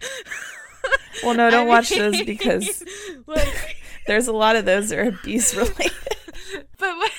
Well, 1.24 1.36
no, 1.36 1.50
don't 1.50 1.54
I 1.68 1.70
watch 1.70 1.90
those 1.90 2.22
because 2.24 2.84
like, 3.28 3.73
there's 4.08 4.28
a 4.28 4.34
lot 4.34 4.56
of 4.56 4.66
those 4.66 4.90
that 4.90 5.00
are 5.00 5.10
abuse 5.10 5.56
related. 5.56 5.92
but 6.78 6.98
what, 6.98 7.12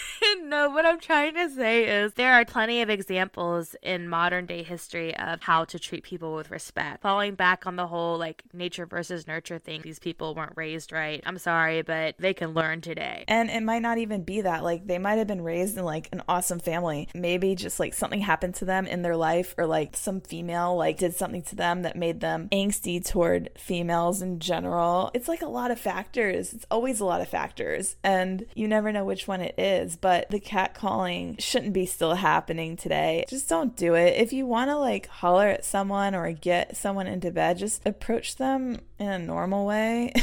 no, 0.54 0.70
what 0.70 0.86
I'm 0.86 1.00
trying 1.00 1.34
to 1.34 1.50
say 1.50 1.84
is 1.84 2.14
there 2.14 2.32
are 2.34 2.44
plenty 2.44 2.80
of 2.80 2.88
examples 2.88 3.74
in 3.82 4.08
modern 4.08 4.46
day 4.46 4.62
history 4.62 5.16
of 5.16 5.42
how 5.42 5.64
to 5.64 5.80
treat 5.80 6.04
people 6.04 6.34
with 6.36 6.50
respect. 6.50 7.02
Falling 7.02 7.34
back 7.34 7.66
on 7.66 7.74
the 7.74 7.88
whole 7.88 8.18
like 8.18 8.44
nature 8.52 8.86
versus 8.86 9.26
nurture 9.26 9.58
thing, 9.58 9.80
these 9.82 9.98
people 9.98 10.32
weren't 10.34 10.52
raised 10.54 10.92
right. 10.92 11.20
I'm 11.26 11.38
sorry, 11.38 11.82
but 11.82 12.14
they 12.18 12.34
can 12.34 12.54
learn 12.54 12.82
today. 12.82 13.24
And 13.26 13.50
it 13.50 13.62
might 13.64 13.82
not 13.82 13.98
even 13.98 14.22
be 14.22 14.42
that. 14.42 14.62
Like 14.62 14.86
they 14.86 14.98
might 14.98 15.16
have 15.16 15.26
been 15.26 15.42
raised 15.42 15.76
in 15.76 15.84
like 15.84 16.08
an 16.12 16.22
awesome 16.28 16.60
family. 16.60 17.08
Maybe 17.14 17.56
just 17.56 17.80
like 17.80 17.92
something 17.92 18.20
happened 18.20 18.54
to 18.56 18.64
them 18.64 18.86
in 18.86 19.02
their 19.02 19.16
life 19.16 19.56
or 19.58 19.66
like 19.66 19.96
some 19.96 20.20
female 20.20 20.76
like 20.76 20.98
did 20.98 21.16
something 21.16 21.42
to 21.42 21.56
them 21.56 21.82
that 21.82 21.96
made 21.96 22.20
them 22.20 22.48
angsty 22.52 23.04
toward 23.04 23.50
females 23.58 24.22
in 24.22 24.38
general. 24.38 25.10
It's 25.14 25.26
like 25.26 25.42
a 25.42 25.48
lot 25.48 25.72
of 25.72 25.80
factors. 25.80 26.52
It's 26.52 26.66
always 26.70 27.00
a 27.00 27.04
lot 27.04 27.20
of 27.20 27.28
factors. 27.28 27.96
And 28.04 28.46
you 28.54 28.68
never 28.68 28.92
know 28.92 29.04
which 29.04 29.26
one 29.26 29.40
it 29.40 29.58
is. 29.58 29.96
But 29.96 30.30
the 30.30 30.43
catcalling 30.44 31.40
shouldn't 31.40 31.72
be 31.72 31.86
still 31.86 32.14
happening 32.14 32.76
today. 32.76 33.24
Just 33.28 33.48
don't 33.48 33.76
do 33.76 33.94
it. 33.94 34.20
If 34.20 34.32
you 34.32 34.46
want 34.46 34.70
to 34.70 34.76
like 34.76 35.06
holler 35.06 35.48
at 35.48 35.64
someone 35.64 36.14
or 36.14 36.30
get 36.32 36.76
someone 36.76 37.06
into 37.06 37.30
bed, 37.30 37.58
just 37.58 37.86
approach 37.86 38.36
them 38.36 38.80
in 38.98 39.08
a 39.08 39.18
normal 39.18 39.66
way. 39.66 40.12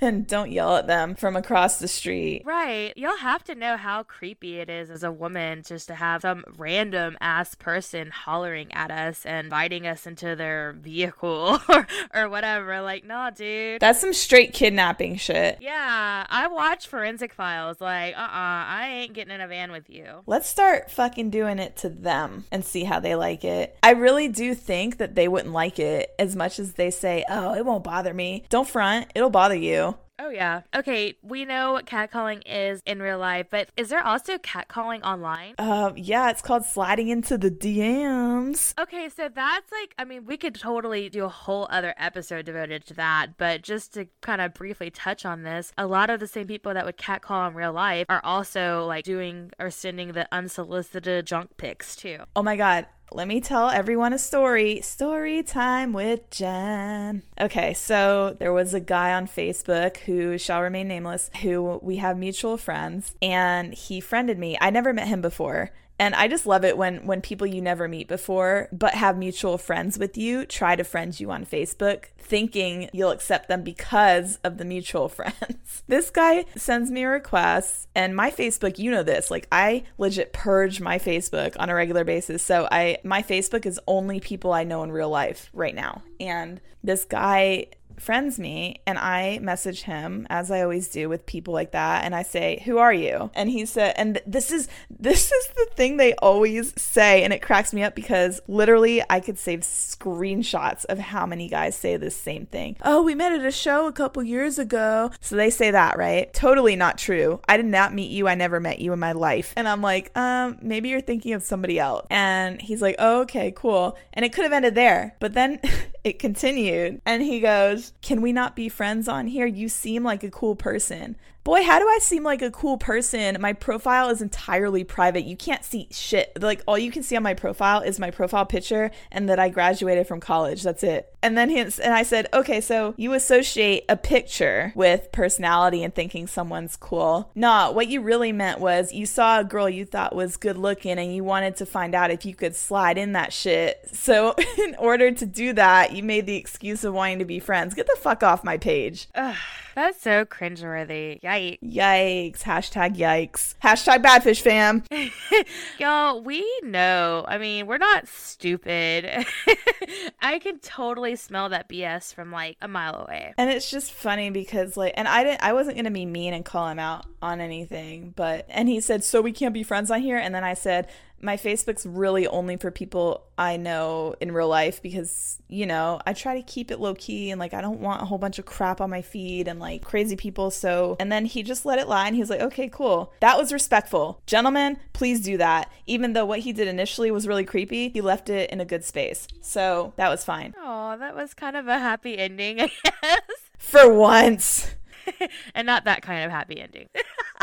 and 0.10 0.26
don't 0.26 0.50
yell 0.50 0.76
at 0.76 0.86
them 0.86 1.14
from 1.14 1.36
across 1.36 1.78
the 1.78 1.88
street. 1.88 2.42
Right. 2.44 2.92
You'll 2.96 3.18
have 3.18 3.44
to 3.44 3.54
know 3.54 3.76
how 3.76 4.02
creepy 4.02 4.58
it 4.58 4.70
is 4.70 4.90
as 4.90 5.02
a 5.02 5.12
woman 5.12 5.62
just 5.62 5.88
to 5.88 5.94
have 5.94 6.22
some 6.22 6.44
random 6.56 7.18
ass 7.20 7.54
person 7.54 8.10
hollering 8.10 8.72
at 8.72 8.90
us 8.90 9.26
and 9.26 9.46
inviting 9.46 9.86
us 9.86 10.06
into 10.06 10.36
their 10.36 10.72
vehicle 10.72 11.60
or, 11.68 11.86
or 12.14 12.28
whatever. 12.28 12.80
Like, 12.80 13.04
nah, 13.04 13.30
dude. 13.30 13.80
That's 13.80 14.00
some 14.00 14.12
straight 14.12 14.52
kidnapping 14.52 15.16
shit. 15.16 15.58
Yeah. 15.60 16.26
I 16.28 16.46
watch 16.48 16.86
Forensic 16.86 17.32
Files. 17.32 17.80
Like, 17.80 18.14
uh 18.16 18.20
uh-uh, 18.20 18.24
uh 18.24 18.64
I 18.70 18.88
ain't 19.02 19.12
getting 19.12 19.34
in 19.34 19.40
a 19.40 19.48
van 19.48 19.72
with 19.72 19.90
you. 19.90 20.22
Let's 20.26 20.48
start 20.48 20.90
fucking 20.90 21.30
doing 21.30 21.58
it 21.58 21.76
to 21.78 21.88
them 21.88 22.44
and 22.50 22.64
see 22.64 22.84
how 22.84 23.00
they 23.00 23.14
like 23.14 23.44
it. 23.44 23.76
I 23.82 23.92
really 23.92 24.28
do 24.28 24.54
think 24.54 24.98
that 24.98 25.14
they 25.14 25.28
wouldn't 25.28 25.52
like 25.52 25.78
it 25.78 26.14
as 26.18 26.36
much 26.36 26.58
as 26.58 26.74
they 26.74 26.90
say, 26.90 27.24
oh, 27.28 27.54
it 27.54 27.64
won't 27.64 27.84
bother 27.84 28.14
me. 28.14 28.44
Don't 28.48 28.68
front, 28.68 29.10
it'll 29.14 29.30
bother 29.30 29.56
you. 29.56 29.89
Oh, 30.22 30.28
yeah. 30.28 30.62
Okay, 30.74 31.16
we 31.22 31.46
know 31.46 31.72
what 31.72 31.86
catcalling 31.86 32.42
is 32.44 32.82
in 32.84 33.00
real 33.00 33.18
life, 33.18 33.46
but 33.48 33.70
is 33.74 33.88
there 33.88 34.04
also 34.04 34.36
catcalling 34.36 35.02
online? 35.02 35.54
Uh, 35.58 35.92
yeah, 35.96 36.28
it's 36.28 36.42
called 36.42 36.66
sliding 36.66 37.08
into 37.08 37.38
the 37.38 37.50
DMs. 37.50 38.78
Okay, 38.78 39.08
so 39.08 39.30
that's 39.34 39.72
like, 39.72 39.94
I 39.98 40.04
mean, 40.04 40.26
we 40.26 40.36
could 40.36 40.54
totally 40.54 41.08
do 41.08 41.24
a 41.24 41.30
whole 41.30 41.66
other 41.70 41.94
episode 41.96 42.44
devoted 42.44 42.84
to 42.88 42.94
that, 42.94 43.38
but 43.38 43.62
just 43.62 43.94
to 43.94 44.08
kind 44.20 44.42
of 44.42 44.52
briefly 44.52 44.90
touch 44.90 45.24
on 45.24 45.42
this, 45.42 45.72
a 45.78 45.86
lot 45.86 46.10
of 46.10 46.20
the 46.20 46.26
same 46.26 46.46
people 46.46 46.74
that 46.74 46.84
would 46.84 46.98
catcall 46.98 47.48
in 47.48 47.54
real 47.54 47.72
life 47.72 48.04
are 48.10 48.20
also 48.22 48.84
like 48.86 49.04
doing 49.04 49.52
or 49.58 49.70
sending 49.70 50.12
the 50.12 50.28
unsolicited 50.32 51.26
junk 51.26 51.56
pics 51.56 51.96
too. 51.96 52.18
Oh 52.36 52.42
my 52.42 52.56
God 52.56 52.86
let 53.12 53.26
me 53.26 53.40
tell 53.40 53.70
everyone 53.70 54.12
a 54.12 54.18
story. 54.18 54.80
Story 54.82 55.42
time 55.42 55.92
with 55.92 56.30
Jen. 56.30 57.22
Okay, 57.40 57.74
so 57.74 58.36
there 58.38 58.52
was 58.52 58.72
a 58.72 58.80
guy 58.80 59.12
on 59.14 59.26
Facebook 59.26 59.96
who 59.98 60.38
shall 60.38 60.62
remain 60.62 60.88
nameless, 60.88 61.30
who 61.42 61.80
we 61.82 61.96
have 61.96 62.16
mutual 62.16 62.56
friends, 62.56 63.14
and 63.20 63.74
he 63.74 64.00
friended 64.00 64.38
me. 64.38 64.56
I 64.60 64.70
never 64.70 64.92
met 64.92 65.08
him 65.08 65.20
before. 65.20 65.70
And 66.00 66.14
I 66.14 66.28
just 66.28 66.46
love 66.46 66.64
it 66.64 66.78
when 66.78 67.06
when 67.06 67.20
people 67.20 67.46
you 67.46 67.60
never 67.60 67.86
meet 67.86 68.08
before 68.08 68.68
but 68.72 68.94
have 68.94 69.18
mutual 69.18 69.58
friends 69.58 69.98
with 69.98 70.16
you 70.16 70.46
try 70.46 70.74
to 70.74 70.82
friend 70.82 71.18
you 71.20 71.30
on 71.30 71.44
Facebook 71.44 72.06
thinking 72.18 72.88
you'll 72.94 73.10
accept 73.10 73.48
them 73.48 73.62
because 73.62 74.38
of 74.42 74.56
the 74.56 74.64
mutual 74.64 75.08
friends. 75.18 75.82
this 75.88 76.08
guy 76.08 76.46
sends 76.56 76.90
me 76.90 77.04
requests 77.04 77.86
and 77.94 78.16
my 78.16 78.30
Facebook, 78.30 78.78
you 78.78 78.90
know 78.90 79.02
this, 79.02 79.30
like 79.30 79.46
I 79.52 79.84
legit 79.98 80.32
purge 80.32 80.80
my 80.80 80.98
Facebook 80.98 81.54
on 81.58 81.68
a 81.68 81.74
regular 81.74 82.04
basis. 82.04 82.42
So 82.42 82.66
I 82.72 82.96
my 83.04 83.22
Facebook 83.22 83.66
is 83.66 83.78
only 83.86 84.20
people 84.20 84.54
I 84.54 84.64
know 84.64 84.82
in 84.82 84.90
real 84.90 85.10
life 85.10 85.50
right 85.52 85.74
now. 85.74 86.02
And 86.18 86.62
this 86.82 87.04
guy 87.04 87.66
friends 88.00 88.38
me 88.38 88.80
and 88.86 88.98
I 88.98 89.38
message 89.42 89.82
him 89.82 90.26
as 90.30 90.50
I 90.50 90.62
always 90.62 90.88
do 90.88 91.08
with 91.08 91.26
people 91.26 91.54
like 91.54 91.72
that 91.72 92.04
and 92.04 92.14
I 92.14 92.22
say, 92.22 92.62
"Who 92.64 92.78
are 92.78 92.92
you?" 92.92 93.30
And 93.34 93.50
he 93.50 93.66
said 93.66 93.94
and 93.96 94.20
this 94.26 94.50
is 94.50 94.68
this 94.90 95.30
is 95.30 95.48
the 95.48 95.66
thing 95.76 95.96
they 95.96 96.14
always 96.14 96.72
say 96.80 97.22
and 97.22 97.32
it 97.32 97.42
cracks 97.42 97.72
me 97.72 97.82
up 97.82 97.94
because 97.94 98.40
literally 98.48 99.02
I 99.08 99.20
could 99.20 99.38
save 99.38 99.60
screenshots 99.60 100.84
of 100.86 100.98
how 100.98 101.26
many 101.26 101.48
guys 101.48 101.76
say 101.76 101.96
this 101.96 102.16
same 102.16 102.46
thing. 102.46 102.76
"Oh, 102.82 103.02
we 103.02 103.14
met 103.14 103.32
at 103.32 103.44
a 103.44 103.50
show 103.50 103.86
a 103.86 103.92
couple 103.92 104.22
years 104.22 104.58
ago." 104.58 105.10
So 105.20 105.36
they 105.36 105.50
say 105.50 105.70
that, 105.70 105.98
right? 105.98 106.32
Totally 106.32 106.76
not 106.76 106.98
true. 106.98 107.40
I 107.48 107.56
did 107.56 107.66
not 107.66 107.94
meet 107.94 108.10
you. 108.10 108.28
I 108.28 108.34
never 108.34 108.60
met 108.60 108.80
you 108.80 108.92
in 108.92 108.98
my 108.98 109.12
life. 109.12 109.52
And 109.56 109.68
I'm 109.68 109.82
like, 109.82 110.16
"Um, 110.16 110.58
maybe 110.62 110.88
you're 110.88 111.00
thinking 111.00 111.34
of 111.34 111.42
somebody 111.42 111.78
else." 111.78 112.06
And 112.10 112.60
he's 112.62 112.82
like, 112.82 112.96
oh, 112.98 113.20
"Okay, 113.22 113.52
cool." 113.54 113.96
And 114.12 114.24
it 114.24 114.32
could 114.32 114.44
have 114.44 114.52
ended 114.52 114.74
there. 114.74 115.16
But 115.20 115.34
then 115.34 115.60
it 116.04 116.18
continued 116.18 117.00
and 117.04 117.22
he 117.22 117.40
goes, 117.40 117.92
Can 118.02 118.22
we 118.22 118.32
not 118.32 118.56
be 118.56 118.68
friends 118.68 119.08
on 119.08 119.26
here? 119.26 119.46
You 119.46 119.68
seem 119.68 120.02
like 120.02 120.22
a 120.22 120.30
cool 120.30 120.56
person. 120.56 121.16
Boy, 121.50 121.64
how 121.64 121.80
do 121.80 121.88
I 121.88 121.98
seem 122.00 122.22
like 122.22 122.42
a 122.42 122.50
cool 122.52 122.78
person? 122.78 123.36
My 123.40 123.54
profile 123.54 124.08
is 124.08 124.22
entirely 124.22 124.84
private. 124.84 125.24
You 125.24 125.36
can't 125.36 125.64
see 125.64 125.88
shit. 125.90 126.40
Like, 126.40 126.62
all 126.64 126.78
you 126.78 126.92
can 126.92 127.02
see 127.02 127.16
on 127.16 127.24
my 127.24 127.34
profile 127.34 127.80
is 127.80 127.98
my 127.98 128.12
profile 128.12 128.46
picture 128.46 128.92
and 129.10 129.28
that 129.28 129.40
I 129.40 129.48
graduated 129.48 130.06
from 130.06 130.20
college. 130.20 130.62
That's 130.62 130.84
it. 130.84 131.12
And 131.24 131.36
then 131.36 131.50
he, 131.50 131.58
and 131.58 131.92
I 131.92 132.04
said, 132.04 132.28
okay, 132.32 132.60
so 132.60 132.94
you 132.96 133.14
associate 133.14 133.84
a 133.88 133.96
picture 133.96 134.72
with 134.76 135.10
personality 135.10 135.82
and 135.82 135.92
thinking 135.92 136.28
someone's 136.28 136.76
cool. 136.76 137.32
Nah, 137.34 137.72
what 137.72 137.88
you 137.88 138.00
really 138.00 138.30
meant 138.30 138.60
was 138.60 138.92
you 138.92 139.04
saw 139.04 139.40
a 139.40 139.44
girl 139.44 139.68
you 139.68 139.84
thought 139.84 140.14
was 140.14 140.36
good 140.36 140.56
looking 140.56 141.00
and 141.00 141.12
you 141.12 141.24
wanted 141.24 141.56
to 141.56 141.66
find 141.66 141.96
out 141.96 142.12
if 142.12 142.24
you 142.24 142.32
could 142.32 142.54
slide 142.54 142.96
in 142.96 143.10
that 143.14 143.32
shit. 143.32 143.88
So, 143.92 144.36
in 144.58 144.76
order 144.76 145.10
to 145.10 145.26
do 145.26 145.52
that, 145.54 145.96
you 145.96 146.04
made 146.04 146.26
the 146.26 146.36
excuse 146.36 146.84
of 146.84 146.94
wanting 146.94 147.18
to 147.18 147.24
be 147.24 147.40
friends. 147.40 147.74
Get 147.74 147.88
the 147.88 147.98
fuck 148.00 148.22
off 148.22 148.44
my 148.44 148.56
page. 148.56 149.08
Ugh, 149.16 149.34
that's 149.74 150.00
so 150.00 150.24
cringeworthy. 150.24 151.20
Yikes. 151.22 151.58
Yikes. 151.62 152.42
Hashtag 152.42 152.96
yikes. 152.96 153.54
Hashtag 153.62 154.02
badfish 154.02 154.40
fam. 154.40 154.84
Y'all, 155.78 156.22
we 156.22 156.46
know. 156.62 157.24
I 157.26 157.38
mean, 157.38 157.66
we're 157.66 157.78
not 157.78 158.08
stupid. 158.08 159.26
I 160.20 160.38
can 160.38 160.58
totally 160.58 161.16
smell 161.16 161.48
that 161.50 161.68
BS 161.68 162.14
from 162.14 162.30
like 162.30 162.56
a 162.60 162.68
mile 162.68 163.06
away. 163.06 163.34
And 163.36 163.50
it's 163.50 163.70
just 163.70 163.92
funny 163.92 164.30
because 164.30 164.76
like 164.76 164.94
and 164.96 165.08
I 165.08 165.24
didn't 165.24 165.42
I 165.42 165.52
wasn't 165.52 165.76
gonna 165.76 165.90
be 165.90 166.06
mean 166.06 166.34
and 166.34 166.44
call 166.44 166.68
him 166.68 166.78
out 166.78 167.06
on 167.22 167.40
anything, 167.40 168.12
but 168.16 168.46
and 168.48 168.68
he 168.68 168.80
said, 168.80 169.04
So 169.04 169.20
we 169.20 169.32
can't 169.32 169.54
be 169.54 169.62
friends 169.62 169.90
on 169.90 170.00
here? 170.00 170.16
And 170.16 170.34
then 170.34 170.44
I 170.44 170.54
said, 170.54 170.88
my 171.22 171.36
Facebook's 171.36 171.84
really 171.86 172.26
only 172.26 172.56
for 172.56 172.70
people 172.70 173.24
I 173.36 173.56
know 173.56 174.14
in 174.20 174.32
real 174.32 174.48
life 174.48 174.82
because, 174.82 175.38
you 175.48 175.66
know, 175.66 176.00
I 176.06 176.12
try 176.12 176.36
to 176.36 176.42
keep 176.42 176.70
it 176.70 176.80
low 176.80 176.94
key 176.94 177.30
and 177.30 177.38
like 177.38 177.54
I 177.54 177.60
don't 177.60 177.80
want 177.80 178.02
a 178.02 178.04
whole 178.04 178.18
bunch 178.18 178.38
of 178.38 178.46
crap 178.46 178.80
on 178.80 178.90
my 178.90 179.02
feed 179.02 179.48
and 179.48 179.60
like 179.60 179.82
crazy 179.82 180.16
people. 180.16 180.50
So, 180.50 180.96
and 180.98 181.10
then 181.10 181.26
he 181.26 181.42
just 181.42 181.66
let 181.66 181.78
it 181.78 181.88
lie 181.88 182.06
and 182.06 182.14
he 182.14 182.20
was 182.20 182.30
like, 182.30 182.40
okay, 182.40 182.68
cool. 182.68 183.12
That 183.20 183.38
was 183.38 183.52
respectful. 183.52 184.22
Gentlemen, 184.26 184.78
please 184.92 185.20
do 185.20 185.36
that. 185.38 185.70
Even 185.86 186.12
though 186.12 186.26
what 186.26 186.40
he 186.40 186.52
did 186.52 186.68
initially 186.68 187.10
was 187.10 187.26
really 187.26 187.44
creepy, 187.44 187.88
he 187.88 188.00
left 188.00 188.30
it 188.30 188.50
in 188.50 188.60
a 188.60 188.64
good 188.64 188.84
space. 188.84 189.26
So 189.40 189.92
that 189.96 190.08
was 190.08 190.24
fine. 190.24 190.54
Oh, 190.58 190.96
that 190.98 191.14
was 191.14 191.34
kind 191.34 191.56
of 191.56 191.68
a 191.68 191.78
happy 191.78 192.18
ending, 192.18 192.60
I 192.60 192.70
guess. 192.84 193.20
For 193.58 193.92
once. 193.92 194.74
and 195.54 195.66
not 195.66 195.84
that 195.84 196.02
kind 196.02 196.24
of 196.24 196.30
happy 196.30 196.60
ending. 196.60 196.88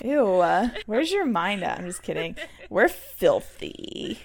Ew. 0.04 0.26
Uh, 0.40 0.70
where's 0.86 1.12
your 1.12 1.26
mind 1.26 1.64
at? 1.64 1.80
I'm 1.80 1.86
just 1.86 2.04
kidding. 2.04 2.36
We're 2.70 2.88
filthy. 2.88 4.20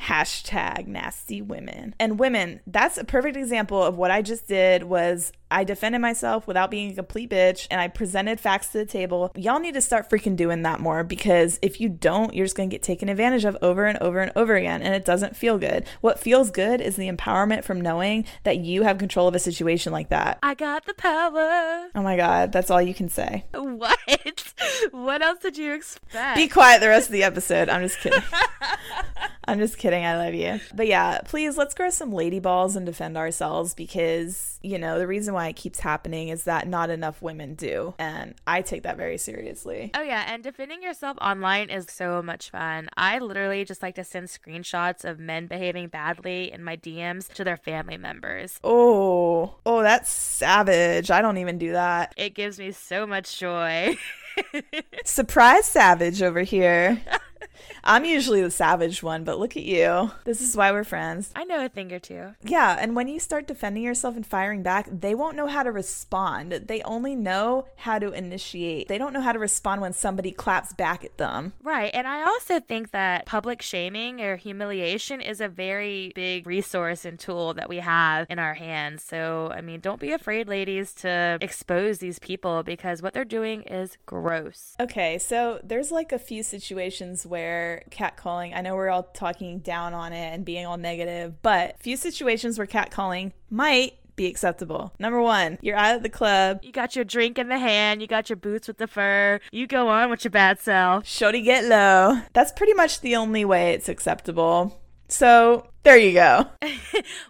Hashtag 0.00 0.86
nasty 0.86 1.42
women. 1.42 1.94
And 1.98 2.18
women, 2.18 2.60
that's 2.66 2.98
a 2.98 3.04
perfect 3.04 3.36
example 3.36 3.82
of 3.82 3.96
what 3.96 4.10
I 4.10 4.22
just 4.22 4.46
did 4.48 4.84
was 4.84 5.32
I 5.50 5.64
defended 5.64 6.00
myself 6.00 6.46
without 6.46 6.70
being 6.70 6.90
a 6.90 6.94
complete 6.94 7.30
bitch 7.30 7.66
and 7.70 7.80
I 7.80 7.88
presented 7.88 8.40
facts 8.40 8.68
to 8.68 8.78
the 8.78 8.86
table. 8.86 9.30
Y'all 9.36 9.60
need 9.60 9.74
to 9.74 9.80
start 9.80 10.10
freaking 10.10 10.34
doing 10.36 10.62
that 10.62 10.80
more 10.80 11.04
because 11.04 11.58
if 11.62 11.80
you 11.80 11.88
don't, 11.88 12.34
you're 12.34 12.46
just 12.46 12.56
going 12.56 12.68
to 12.68 12.74
get 12.74 12.82
taken 12.82 13.08
advantage 13.08 13.44
of 13.44 13.56
over 13.62 13.86
and 13.86 13.98
over 13.98 14.20
and 14.20 14.32
over 14.34 14.56
again 14.56 14.82
and 14.82 14.94
it 14.94 15.04
doesn't 15.04 15.36
feel 15.36 15.58
good. 15.58 15.86
What 16.00 16.18
feels 16.18 16.50
good 16.50 16.80
is 16.80 16.96
the 16.96 17.10
empowerment 17.10 17.64
from 17.64 17.80
knowing 17.80 18.24
that 18.42 18.58
you 18.58 18.82
have 18.82 18.98
control 18.98 19.28
of 19.28 19.34
a 19.34 19.38
situation 19.38 19.92
like 19.92 20.08
that. 20.08 20.38
I 20.42 20.54
got 20.54 20.84
the 20.86 20.94
power. 20.94 21.88
Oh 21.94 22.02
my 22.02 22.16
god, 22.16 22.50
that's 22.50 22.70
all 22.70 22.82
you 22.82 22.94
can 22.94 23.08
say. 23.08 23.44
What? 23.76 23.98
What 24.90 25.22
else 25.22 25.40
did 25.40 25.58
you 25.58 25.74
expect? 25.74 26.36
Be 26.36 26.48
quiet 26.48 26.80
the 26.80 26.88
rest 26.88 27.08
of 27.08 27.12
the 27.12 27.24
episode. 27.24 27.68
I'm 27.68 27.82
just 27.82 28.00
kidding. 28.00 28.22
I'm 29.48 29.58
just 29.58 29.78
kidding. 29.78 30.04
I 30.04 30.16
love 30.16 30.34
you. 30.34 30.60
But 30.74 30.86
yeah, 30.88 31.20
please 31.24 31.56
let's 31.56 31.74
grow 31.74 31.90
some 31.90 32.12
lady 32.12 32.40
balls 32.40 32.74
and 32.74 32.84
defend 32.84 33.16
ourselves 33.16 33.74
because, 33.74 34.58
you 34.62 34.78
know, 34.78 34.98
the 34.98 35.06
reason 35.06 35.34
why 35.34 35.48
it 35.48 35.56
keeps 35.56 35.78
happening 35.78 36.28
is 36.28 36.44
that 36.44 36.66
not 36.66 36.90
enough 36.90 37.22
women 37.22 37.54
do. 37.54 37.94
And 37.98 38.34
I 38.46 38.62
take 38.62 38.82
that 38.82 38.96
very 38.96 39.18
seriously. 39.18 39.92
Oh, 39.94 40.02
yeah. 40.02 40.24
And 40.26 40.42
defending 40.42 40.82
yourself 40.82 41.16
online 41.20 41.70
is 41.70 41.86
so 41.88 42.22
much 42.22 42.50
fun. 42.50 42.88
I 42.96 43.18
literally 43.18 43.64
just 43.64 43.82
like 43.82 43.94
to 43.96 44.04
send 44.04 44.28
screenshots 44.28 45.04
of 45.04 45.20
men 45.20 45.46
behaving 45.46 45.88
badly 45.88 46.52
in 46.52 46.64
my 46.64 46.76
DMs 46.76 47.32
to 47.34 47.44
their 47.44 47.56
family 47.56 47.96
members. 47.96 48.58
Oh, 48.64 49.54
oh, 49.64 49.82
that's 49.82 50.10
savage. 50.10 51.10
I 51.10 51.22
don't 51.22 51.38
even 51.38 51.58
do 51.58 51.72
that. 51.72 52.14
It 52.16 52.34
gives 52.34 52.58
me 52.58 52.72
so 52.72 53.06
much 53.06 53.38
joy. 53.38 53.96
Surprise 55.04 55.66
savage 55.66 56.20
over 56.22 56.40
here. 56.40 57.00
I'm 57.84 58.04
usually 58.04 58.42
the 58.42 58.50
savage 58.50 59.02
one, 59.02 59.24
but 59.24 59.38
look 59.38 59.56
at 59.56 59.62
you. 59.62 60.10
This 60.24 60.40
is 60.40 60.56
why 60.56 60.72
we're 60.72 60.84
friends. 60.84 61.30
I 61.34 61.44
know 61.44 61.64
a 61.64 61.68
thing 61.68 61.92
or 61.92 61.98
two. 61.98 62.34
Yeah, 62.42 62.76
and 62.80 62.96
when 62.96 63.08
you 63.08 63.20
start 63.20 63.46
defending 63.46 63.82
yourself 63.82 64.16
and 64.16 64.26
firing 64.26 64.62
back, 64.62 64.88
they 64.90 65.14
won't 65.14 65.36
know 65.36 65.46
how 65.46 65.62
to 65.62 65.72
respond. 65.72 66.52
They 66.52 66.82
only 66.82 67.14
know 67.14 67.66
how 67.76 67.98
to 67.98 68.12
initiate. 68.12 68.88
They 68.88 68.98
don't 68.98 69.12
know 69.12 69.20
how 69.20 69.32
to 69.32 69.38
respond 69.38 69.80
when 69.80 69.92
somebody 69.92 70.32
claps 70.32 70.72
back 70.72 71.04
at 71.04 71.18
them. 71.18 71.52
Right. 71.62 71.90
And 71.94 72.06
I 72.06 72.26
also 72.26 72.60
think 72.60 72.90
that 72.90 73.26
public 73.26 73.62
shaming 73.62 74.20
or 74.20 74.36
humiliation 74.36 75.20
is 75.20 75.40
a 75.40 75.48
very 75.48 76.12
big 76.14 76.46
resource 76.46 77.04
and 77.04 77.18
tool 77.18 77.54
that 77.54 77.68
we 77.68 77.78
have 77.78 78.26
in 78.28 78.38
our 78.38 78.54
hands. 78.54 79.02
So, 79.02 79.52
I 79.54 79.60
mean, 79.60 79.80
don't 79.80 80.00
be 80.00 80.12
afraid, 80.12 80.48
ladies, 80.48 80.92
to 80.94 81.38
expose 81.40 81.98
these 81.98 82.18
people 82.18 82.62
because 82.62 83.02
what 83.02 83.14
they're 83.14 83.24
doing 83.24 83.62
is 83.62 83.96
gross. 84.06 84.74
Okay, 84.80 85.18
so 85.18 85.60
there's 85.62 85.90
like 85.90 86.12
a 86.12 86.18
few 86.18 86.42
situations 86.42 87.26
where 87.26 87.45
catcalling, 87.90 88.56
I 88.56 88.60
know 88.60 88.74
we're 88.74 88.90
all 88.90 89.04
talking 89.04 89.60
down 89.60 89.94
on 89.94 90.12
it 90.12 90.34
and 90.34 90.44
being 90.44 90.66
all 90.66 90.76
negative, 90.76 91.40
but 91.42 91.78
few 91.80 91.96
situations 91.96 92.58
where 92.58 92.66
catcalling 92.66 93.32
might 93.50 93.94
be 94.16 94.26
acceptable. 94.26 94.92
Number 94.98 95.20
one, 95.20 95.58
you're 95.60 95.76
out 95.76 95.96
at 95.96 96.02
the 96.02 96.08
club. 96.08 96.60
You 96.62 96.72
got 96.72 96.96
your 96.96 97.04
drink 97.04 97.38
in 97.38 97.48
the 97.48 97.58
hand, 97.58 98.00
you 98.00 98.08
got 98.08 98.30
your 98.30 98.36
boots 98.36 98.66
with 98.66 98.78
the 98.78 98.86
fur, 98.86 99.40
you 99.52 99.66
go 99.66 99.88
on 99.88 100.10
with 100.10 100.24
your 100.24 100.30
bad 100.30 100.58
self. 100.58 101.06
Shorty 101.06 101.42
get 101.42 101.64
low. 101.64 102.20
That's 102.32 102.52
pretty 102.52 102.74
much 102.74 103.00
the 103.00 103.16
only 103.16 103.44
way 103.44 103.72
it's 103.72 103.88
acceptable. 103.88 104.80
So 105.08 105.68
there 105.86 105.96
you 105.96 106.14
go. 106.14 106.44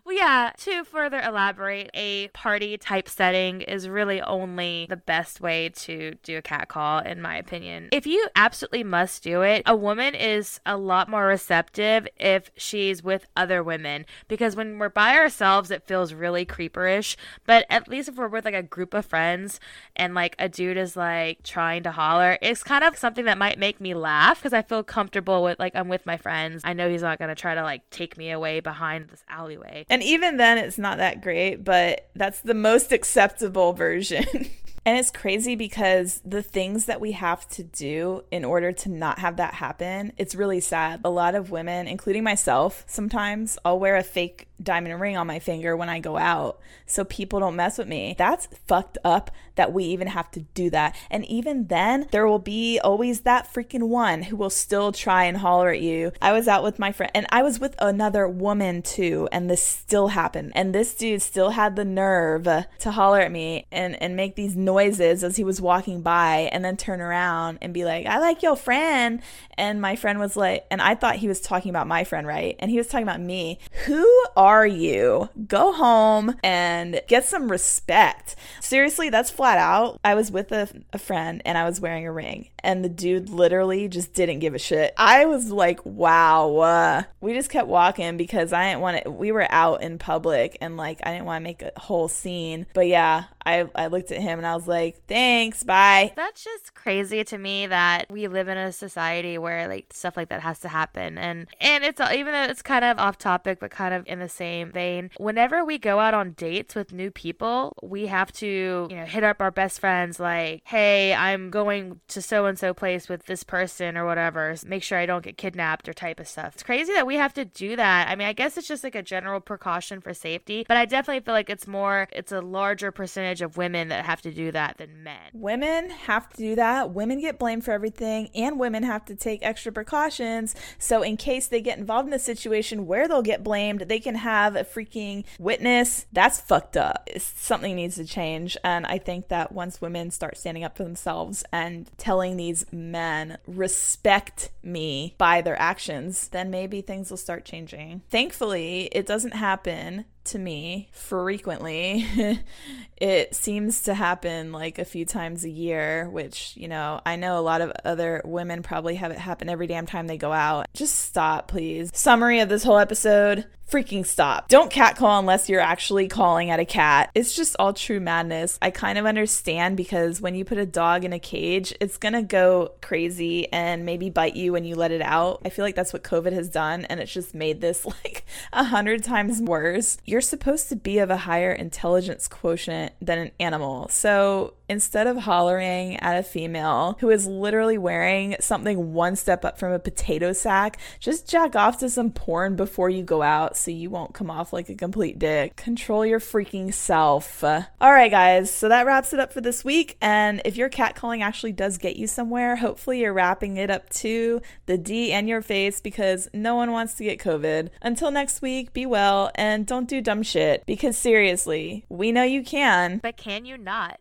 well, 0.07 0.16
yeah, 0.16 0.51
to 0.57 0.83
further 0.85 1.21
elaborate, 1.21 1.90
a 1.92 2.29
party 2.29 2.79
type 2.79 3.07
setting 3.07 3.61
is 3.61 3.87
really 3.87 4.23
only 4.23 4.87
the 4.88 4.97
best 4.97 5.42
way 5.42 5.69
to 5.69 6.14
do 6.23 6.38
a 6.38 6.42
cat 6.42 6.66
call, 6.66 7.01
in 7.01 7.21
my 7.21 7.37
opinion. 7.37 7.90
If 7.92 8.07
you 8.07 8.29
absolutely 8.35 8.83
must 8.83 9.23
do 9.23 9.42
it, 9.42 9.62
a 9.66 9.77
woman 9.77 10.14
is 10.14 10.59
a 10.64 10.79
lot 10.79 11.11
more 11.11 11.27
receptive 11.27 12.09
if 12.16 12.51
she's 12.57 13.05
with 13.05 13.27
other 13.37 13.62
women 13.62 14.07
because 14.27 14.57
when 14.57 14.79
we're 14.79 14.88
by 14.88 15.19
ourselves, 15.19 15.71
it 15.71 15.87
feels 15.87 16.14
really 16.14 16.47
creeperish. 16.47 17.14
But 17.45 17.66
at 17.69 17.88
least 17.88 18.09
if 18.09 18.16
we're 18.16 18.27
with 18.27 18.47
like 18.47 18.55
a 18.55 18.62
group 18.62 18.95
of 18.95 19.05
friends 19.05 19.61
and 19.95 20.14
like 20.14 20.35
a 20.38 20.49
dude 20.49 20.79
is 20.79 20.97
like 20.97 21.42
trying 21.42 21.83
to 21.83 21.90
holler, 21.90 22.38
it's 22.40 22.62
kind 22.62 22.85
of 22.85 22.97
something 22.97 23.27
that 23.27 23.37
might 23.37 23.59
make 23.59 23.83
me 23.83 23.92
laugh 23.92 24.38
because 24.38 24.55
I 24.55 24.62
feel 24.62 24.83
comfortable 24.83 25.42
with 25.42 25.59
like 25.59 25.77
I'm 25.77 25.88
with 25.88 26.07
my 26.07 26.16
friends. 26.16 26.62
I 26.64 26.73
know 26.73 26.88
he's 26.88 27.03
not 27.03 27.19
going 27.19 27.29
to 27.29 27.35
try 27.35 27.55
to 27.55 27.62
like 27.62 27.83
take 27.90 28.16
me 28.16 28.31
away 28.31 28.46
behind 28.61 29.09
this 29.09 29.25
alleyway. 29.29 29.87
And 29.89 30.03
even 30.03 30.37
then, 30.37 30.59
it's 30.59 30.79
not 30.79 30.99
that 30.99 31.23
great, 31.23 31.65
but 31.65 32.09
that's 32.15 32.41
the 32.41 32.55
most 32.55 32.93
acceptable 32.99 33.73
version. 33.73 34.25
And 34.87 34.97
it's 34.97 35.11
crazy 35.11 35.57
because 35.57 36.23
the 36.25 36.45
things 36.45 36.85
that 36.85 37.01
we 37.01 37.11
have 37.11 37.49
to 37.51 37.65
do 37.65 38.23
in 38.31 38.45
order 38.45 38.71
to 38.71 38.89
not 38.89 39.19
have 39.19 39.39
that 39.39 39.55
happen, 39.55 40.13
it's 40.17 40.37
really 40.37 40.61
sad. 40.61 41.01
A 41.05 41.11
lot 41.11 41.35
of 41.35 41.51
women, 41.51 41.89
including 41.89 42.23
myself, 42.23 42.85
sometimes 42.87 43.59
I'll 43.65 43.81
wear 43.81 43.97
a 43.97 44.05
fake 44.05 44.47
diamond 44.62 45.01
ring 45.01 45.16
on 45.16 45.27
my 45.27 45.38
finger 45.38 45.77
when 45.77 45.88
I 45.88 46.01
go 46.01 46.16
out 46.16 46.59
so 46.87 47.05
people 47.05 47.40
don't 47.40 47.57
mess 47.57 47.79
with 47.79 47.88
me. 47.88 48.14
That's 48.16 48.49
fucked 48.66 48.99
up 49.05 49.31
that 49.57 49.73
we 49.73 49.85
even 49.85 50.09
have 50.09 50.31
to 50.33 50.40
do 50.40 50.71
that. 50.71 50.95
And 51.11 51.25
even 51.27 51.66
then, 51.66 52.07
there 52.11 52.27
will 52.27 52.38
be 52.38 52.79
always 52.79 53.21
that 53.21 53.53
freaking 53.53 53.88
one 53.88 54.23
who 54.23 54.37
will 54.37 54.51
still 54.51 54.92
try 54.92 55.25
and 55.25 55.38
holler 55.38 55.71
at 55.71 55.81
you. 55.81 56.12
I 56.23 56.33
was 56.33 56.47
out 56.47 56.62
with 56.62 56.79
my 56.79 56.92
friend 56.92 57.11
and 57.14 57.27
I 57.31 57.42
was 57.42 57.59
with 57.59 57.75
another 57.79 58.29
woman 58.29 58.83
too, 58.83 59.29
and 59.33 59.51
this 59.51 59.62
still 59.62 60.09
happened. 60.09 60.53
And 60.55 60.75
this 60.75 60.95
dude 60.95 61.23
still 61.23 61.51
had 61.51 61.77
the 61.77 61.85
nerve 61.85 62.45
to 62.45 62.90
holler 62.90 63.21
at 63.21 63.33
me 63.33 63.66
and, 63.73 64.01
and 64.01 64.16
make 64.16 64.37
these 64.37 64.57
noises 64.57 65.25
as 65.25 65.37
he 65.37 65.45
was 65.45 65.61
walking 65.61 66.03
by 66.03 66.49
and 66.53 66.64
then 66.64 66.77
turn 66.77 67.01
around 67.01 67.59
and 67.61 67.75
be 67.75 67.85
like, 67.85 68.07
I 68.07 68.19
like 68.19 68.42
your 68.42 68.57
friend. 68.57 69.23
And 69.59 69.81
my 69.81 69.97
friend 69.97 70.19
was 70.19 70.37
like, 70.37 70.66
and 70.71 70.83
I 70.83 70.95
thought 70.95 71.16
he 71.16 71.29
was 71.29 71.40
talking 71.40 71.71
about 71.71 71.87
my 71.87 72.05
friend, 72.05 72.27
right? 72.27 72.57
And 72.59 72.71
he 72.71 72.77
was 72.77 72.87
talking 72.88 73.07
about 73.07 73.21
me. 73.21 73.59
Who 73.87 74.07
are 74.37 74.46
are 74.47 74.67
you? 74.67 75.29
Go 75.49 75.73
home 75.73 76.37
and 76.43 77.01
get 77.09 77.25
some 77.25 77.51
respect. 77.51 78.37
Seriously, 78.61 79.11
that's 79.11 79.31
flat 79.31 79.59
out. 79.59 79.99
I 80.05 80.15
was 80.15 80.31
with 80.31 80.53
a, 80.53 80.69
a 80.93 80.99
friend 80.99 81.43
and 81.45 81.59
I 81.59 81.65
was 81.65 81.81
wearing 81.81 82.07
a 82.07 82.13
ring, 82.13 82.51
and 82.67 82.85
the 82.85 82.89
dude 82.89 83.31
literally 83.31 83.87
just 83.89 84.13
didn't 84.13 84.41
give 84.41 84.55
a 84.55 84.59
shit. 84.59 84.93
I 84.99 85.25
was 85.25 85.51
like, 85.51 85.85
wow. 85.87 86.57
Uh, 86.57 87.03
we 87.21 87.33
just 87.33 87.49
kept 87.49 87.69
walking 87.69 88.17
because 88.17 88.53
I 88.53 88.69
didn't 88.69 88.81
want 88.81 89.05
to, 89.05 89.11
we 89.11 89.31
were 89.31 89.47
out 89.51 89.83
in 89.83 89.99
public 89.99 90.59
and 90.61 90.77
like 90.77 90.99
I 91.05 91.13
didn't 91.13 91.27
want 91.27 91.43
to 91.43 91.45
make 91.45 91.63
a 91.63 91.71
whole 91.77 92.09
scene. 92.09 92.67
But 92.75 92.89
yeah, 92.89 93.25
I, 93.47 93.69
I 93.77 93.87
looked 93.87 94.11
at 94.11 94.21
him 94.21 94.39
and 94.41 94.47
I 94.47 94.57
was 94.57 94.67
like, 94.67 95.07
thanks, 95.07 95.63
bye. 95.63 96.13
That's 96.17 96.43
just 96.43 96.75
crazy 96.75 97.23
to 97.25 97.39
me 97.39 97.69
that 97.69 98.11
we 98.11 98.27
live 98.27 98.49
in 98.49 98.59
a 98.59 98.73
society 98.73 99.39
where 99.39 99.69
like 99.69 99.93
stuff 99.93 100.17
like 100.17 100.31
that 100.31 100.41
has 100.41 100.59
to 100.61 100.69
happen. 100.69 101.17
And 101.17 101.47
and 101.61 101.85
it's 101.85 102.01
even 102.01 102.33
though 102.33 102.43
it's 102.51 102.63
kind 102.63 102.85
of 102.85 102.99
off 102.99 103.17
topic, 103.17 103.61
but 103.61 103.71
kind 103.71 103.95
of 103.95 104.05
in 104.09 104.19
the 104.19 104.29
same 104.29 104.73
vein. 104.73 105.11
Whenever 105.19 105.65
we 105.65 105.79
go 105.79 106.01
out 106.01 106.15
on 106.15 106.33
dates 106.33 106.75
with 106.75 106.93
new 106.93 107.13
people, 107.13 107.75
we 107.81 108.07
have 108.07 108.33
to 108.33 108.89
you 108.91 108.97
know 108.97 109.05
hit 109.05 109.23
up 109.23 109.41
our 109.41 109.53
best 109.53 109.79
friends 109.79 110.19
like, 110.19 110.63
hey, 110.65 111.15
I'm 111.15 111.51
going 111.51 112.01
to 112.09 112.21
so 112.21 112.47
and 112.47 112.56
so 112.57 112.75
place 112.75 113.09
with 113.09 113.27
this 113.27 113.42
person 113.42 113.97
or 113.97 114.05
whatever. 114.05 114.55
Make 114.66 114.83
sure 114.83 114.99
I 114.99 115.07
don't 115.07 115.25
get 115.25 115.37
kidnapped 115.37 115.88
or 115.88 115.92
type 115.92 116.21
of 116.21 116.29
stuff. 116.29 116.55
It's 116.55 116.62
crazy 116.62 116.92
that 116.92 117.07
we 117.07 117.16
have 117.16 117.35
to 117.35 117.45
do 117.45 117.77
that. 117.77 118.09
I 118.09 118.16
mean, 118.16 118.29
I 118.29 118.33
guess 118.33 118.57
it's 118.57 118.69
just 118.69 118.85
like 118.85 118.95
a 118.95 119.03
general 119.03 119.40
precaution 119.40 120.01
for 120.01 120.14
safety, 120.14 120.64
but 120.66 120.77
I 120.77 120.85
definitely 120.85 121.21
feel 121.21 121.35
like 121.35 121.51
it's 121.51 121.66
more, 121.66 122.09
it's 122.12 122.33
a 122.33 122.40
larger 122.40 122.90
percentage 122.90 123.42
of 123.42 123.57
women 123.57 123.88
that 123.88 124.05
have 124.05 124.23
to 124.23 124.33
do 124.33 124.53
that 124.53 124.79
than 124.79 125.03
men. 125.03 125.31
Women 125.33 125.90
have 125.90 126.29
to 126.31 126.37
do 126.37 126.55
that. 126.57 126.92
Women 126.92 127.21
get 127.21 127.38
blamed 127.38 127.64
for 127.64 127.73
everything, 127.73 128.31
and 128.35 128.59
women 128.59 128.83
have 128.83 129.05
to 129.07 129.14
take 129.14 129.42
extra 129.42 129.73
precautions. 129.73 130.55
So, 130.79 131.03
in 131.03 131.16
case 131.16 131.47
they 131.47 131.61
get 131.61 131.79
involved 131.79 132.09
in 132.09 132.14
a 132.14 132.19
situation 132.19 132.87
where 132.87 133.09
they'll 133.09 133.23
get 133.23 133.45
blamed, 133.45 133.83
they 133.83 134.01
can 134.01 134.16
have 134.16 134.57
a 134.57 134.64
freaking 134.64 135.25
witness. 135.38 136.07
That's 136.12 136.40
fucked 136.40 136.77
up. 136.77 137.09
Something 137.19 137.77
needs 137.77 137.97
to 137.97 138.05
change. 138.05 138.57
And 138.64 138.87
I 138.87 138.99
think 138.99 139.29
that 139.29 139.53
once 139.53 139.81
women 139.81 140.11
start 140.11 140.37
standing 140.37 140.64
up 140.64 140.77
for 140.77 140.85
themselves 140.85 141.45
and 141.53 141.90
telling 141.97 142.37
men, 142.73 143.39
respect 143.47 144.51
me 144.63 145.15
by 145.19 145.41
their 145.43 145.61
actions, 145.61 146.29
then 146.29 146.51
maybe 146.51 146.81
things 146.81 147.11
will 147.11 147.17
start 147.17 147.45
changing. 147.45 148.03
Thankfully, 148.11 148.89
it 148.93 149.07
doesn't 149.07 149.35
happen 149.35 150.05
to 150.27 150.39
me 150.39 150.89
frequently. 150.93 152.07
it 152.97 153.35
seems 153.35 153.83
to 153.83 153.95
happen 153.95 154.53
like 154.53 154.79
a 154.79 154.85
few 154.85 155.05
times 155.05 155.45
a 155.45 155.51
year, 155.51 156.09
which, 156.09 156.57
you 156.57 156.69
know, 156.69 157.01
I 157.05 157.17
know 157.17 157.39
a 157.39 157.41
lot 157.41 157.61
of 157.61 157.73
other 157.85 158.23
women 158.25 158.62
probably 158.62 158.97
have 158.97 159.11
it 159.11 159.19
happen 159.19 159.49
every 159.49 159.67
damn 159.67 159.87
time 159.87 160.07
they 160.07 160.17
go 160.17 160.33
out. 160.33 160.67
Just 160.75 160.95
stop, 160.97 161.49
please. 161.49 161.91
Summary 161.95 162.41
of 162.41 162.49
this 162.49 162.62
whole 162.62 162.79
episode 162.79 163.47
freaking 163.71 164.07
stop. 164.07 164.49
Don't 164.49 164.71
catcall 164.71 165.19
unless 165.19 165.49
you're 165.49 165.61
actually 165.61 166.07
calling 166.09 166.51
at 166.51 166.61
a 166.61 166.65
cat. 166.65 167.11
It's 167.15 167.35
just 167.35 167.57
all 167.59 167.73
true 167.73 167.99
madness. 167.99 168.59
I 168.62 168.71
kind 168.71 168.97
of 168.97 169.07
understand 169.07 169.77
because 169.77 170.21
when 170.21 170.35
you 170.35 170.45
put 170.45 170.59
a 170.59 170.67
dog 170.67 171.05
in 171.05 171.12
a 171.12 171.19
cage, 171.19 171.75
it's 171.81 171.97
gonna 171.97 172.23
go 172.23 172.73
crazy 172.81 173.53
and 173.53 173.85
maybe 173.85 174.09
bite 174.09 174.37
you 174.37 174.53
when 174.53 174.65
you 174.65 174.77
let 174.77 174.93
it 174.93 175.03
out. 175.03 175.43
I 175.45 175.49
feel 175.49 175.65
like 175.65 175.75
that's 175.75 175.93
what 175.93 176.05
COVID 176.05 176.33
has 176.33 176.49
done, 176.49 176.85
and 176.85 177.01
it's 177.01 177.12
just 177.12 177.35
made 177.35 177.61
this 177.61 177.85
like 178.05 178.25
a 178.53 178.65
hundred 178.65 179.03
times 179.03 179.41
worse. 179.41 179.99
You're 180.17 180.23
supposed 180.23 180.71
to 180.71 180.77
be 180.77 181.01
of 181.01 181.11
a 181.11 181.19
higher 181.19 181.53
intelligence 181.53 182.27
quotient 182.27 182.95
than 183.03 183.19
an 183.19 183.33
animal. 183.39 183.89
So 183.89 184.55
instead 184.69 185.07
of 185.07 185.19
hollering 185.19 185.97
at 185.97 186.19
a 186.19 186.23
female 186.23 186.97
who 187.01 187.11
is 187.11 187.27
literally 187.27 187.79
wearing 187.79 188.37
something 188.41 188.93
one 188.93 189.17
step 189.17 189.45
up 189.45 189.59
from 189.59 189.73
a 189.73 189.79
potato 189.79 190.33
sack, 190.33 190.79
just 191.01 191.29
jack 191.29 191.55
off 191.55 191.79
to 191.79 191.89
some 191.89 192.11
porn 192.11 192.57
before 192.57 192.91
you 192.91 193.03
go 193.03 193.23
out 193.23 193.57
so 193.57 193.71
you 193.71 193.91
won't 193.91 194.15
come 194.15 194.31
off 194.31 194.53
like 194.53 194.69
a 194.69 194.75
complete 194.75 195.19
dick. 195.19 195.57
Control 195.57 196.05
your 196.05 196.21
freaking 196.21 196.73
self. 196.73 197.43
All 197.45 197.65
right, 197.81 198.11
guys, 198.11 198.51
so 198.51 198.69
that 198.69 198.87
wraps 198.87 199.13
it 199.13 199.21
up 199.21 199.33
for 199.33 199.41
this 199.41 199.65
week. 199.65 199.97
And 200.01 200.43
if 200.45 200.57
your 200.57 200.69
catcalling 200.69 201.23
actually 201.23 201.53
does 201.53 201.79
get 201.79 201.97
you 201.97 202.07
somewhere, 202.07 202.57
hopefully 202.57 203.01
you're 203.01 203.13
wrapping 203.13 203.57
it 203.57 203.71
up 203.71 203.89
to 203.91 204.41
the 204.67 204.79
D 204.79 205.13
and 205.13 205.29
your 205.29 205.43
face 205.43 205.81
because 205.81 206.29
no 206.33 206.55
one 206.55 206.73
wants 206.73 206.95
to 206.95 207.05
get 207.05 207.19
COVID. 207.19 207.71
Until 207.83 208.11
next 208.11 208.43
week, 208.43 208.73
be 208.73 208.87
well 208.87 209.31
and 209.35 209.67
don't 209.67 209.89
do 209.89 210.01
dumb 210.01 210.23
shit 210.23 210.65
because 210.67 210.97
seriously, 210.97 211.85
we 211.89 212.13
know 212.13 212.23
you 212.23 212.43
can. 212.43 212.99
But 212.99 213.17
can 213.17 213.45
you 213.45 213.57
not? 213.57 213.95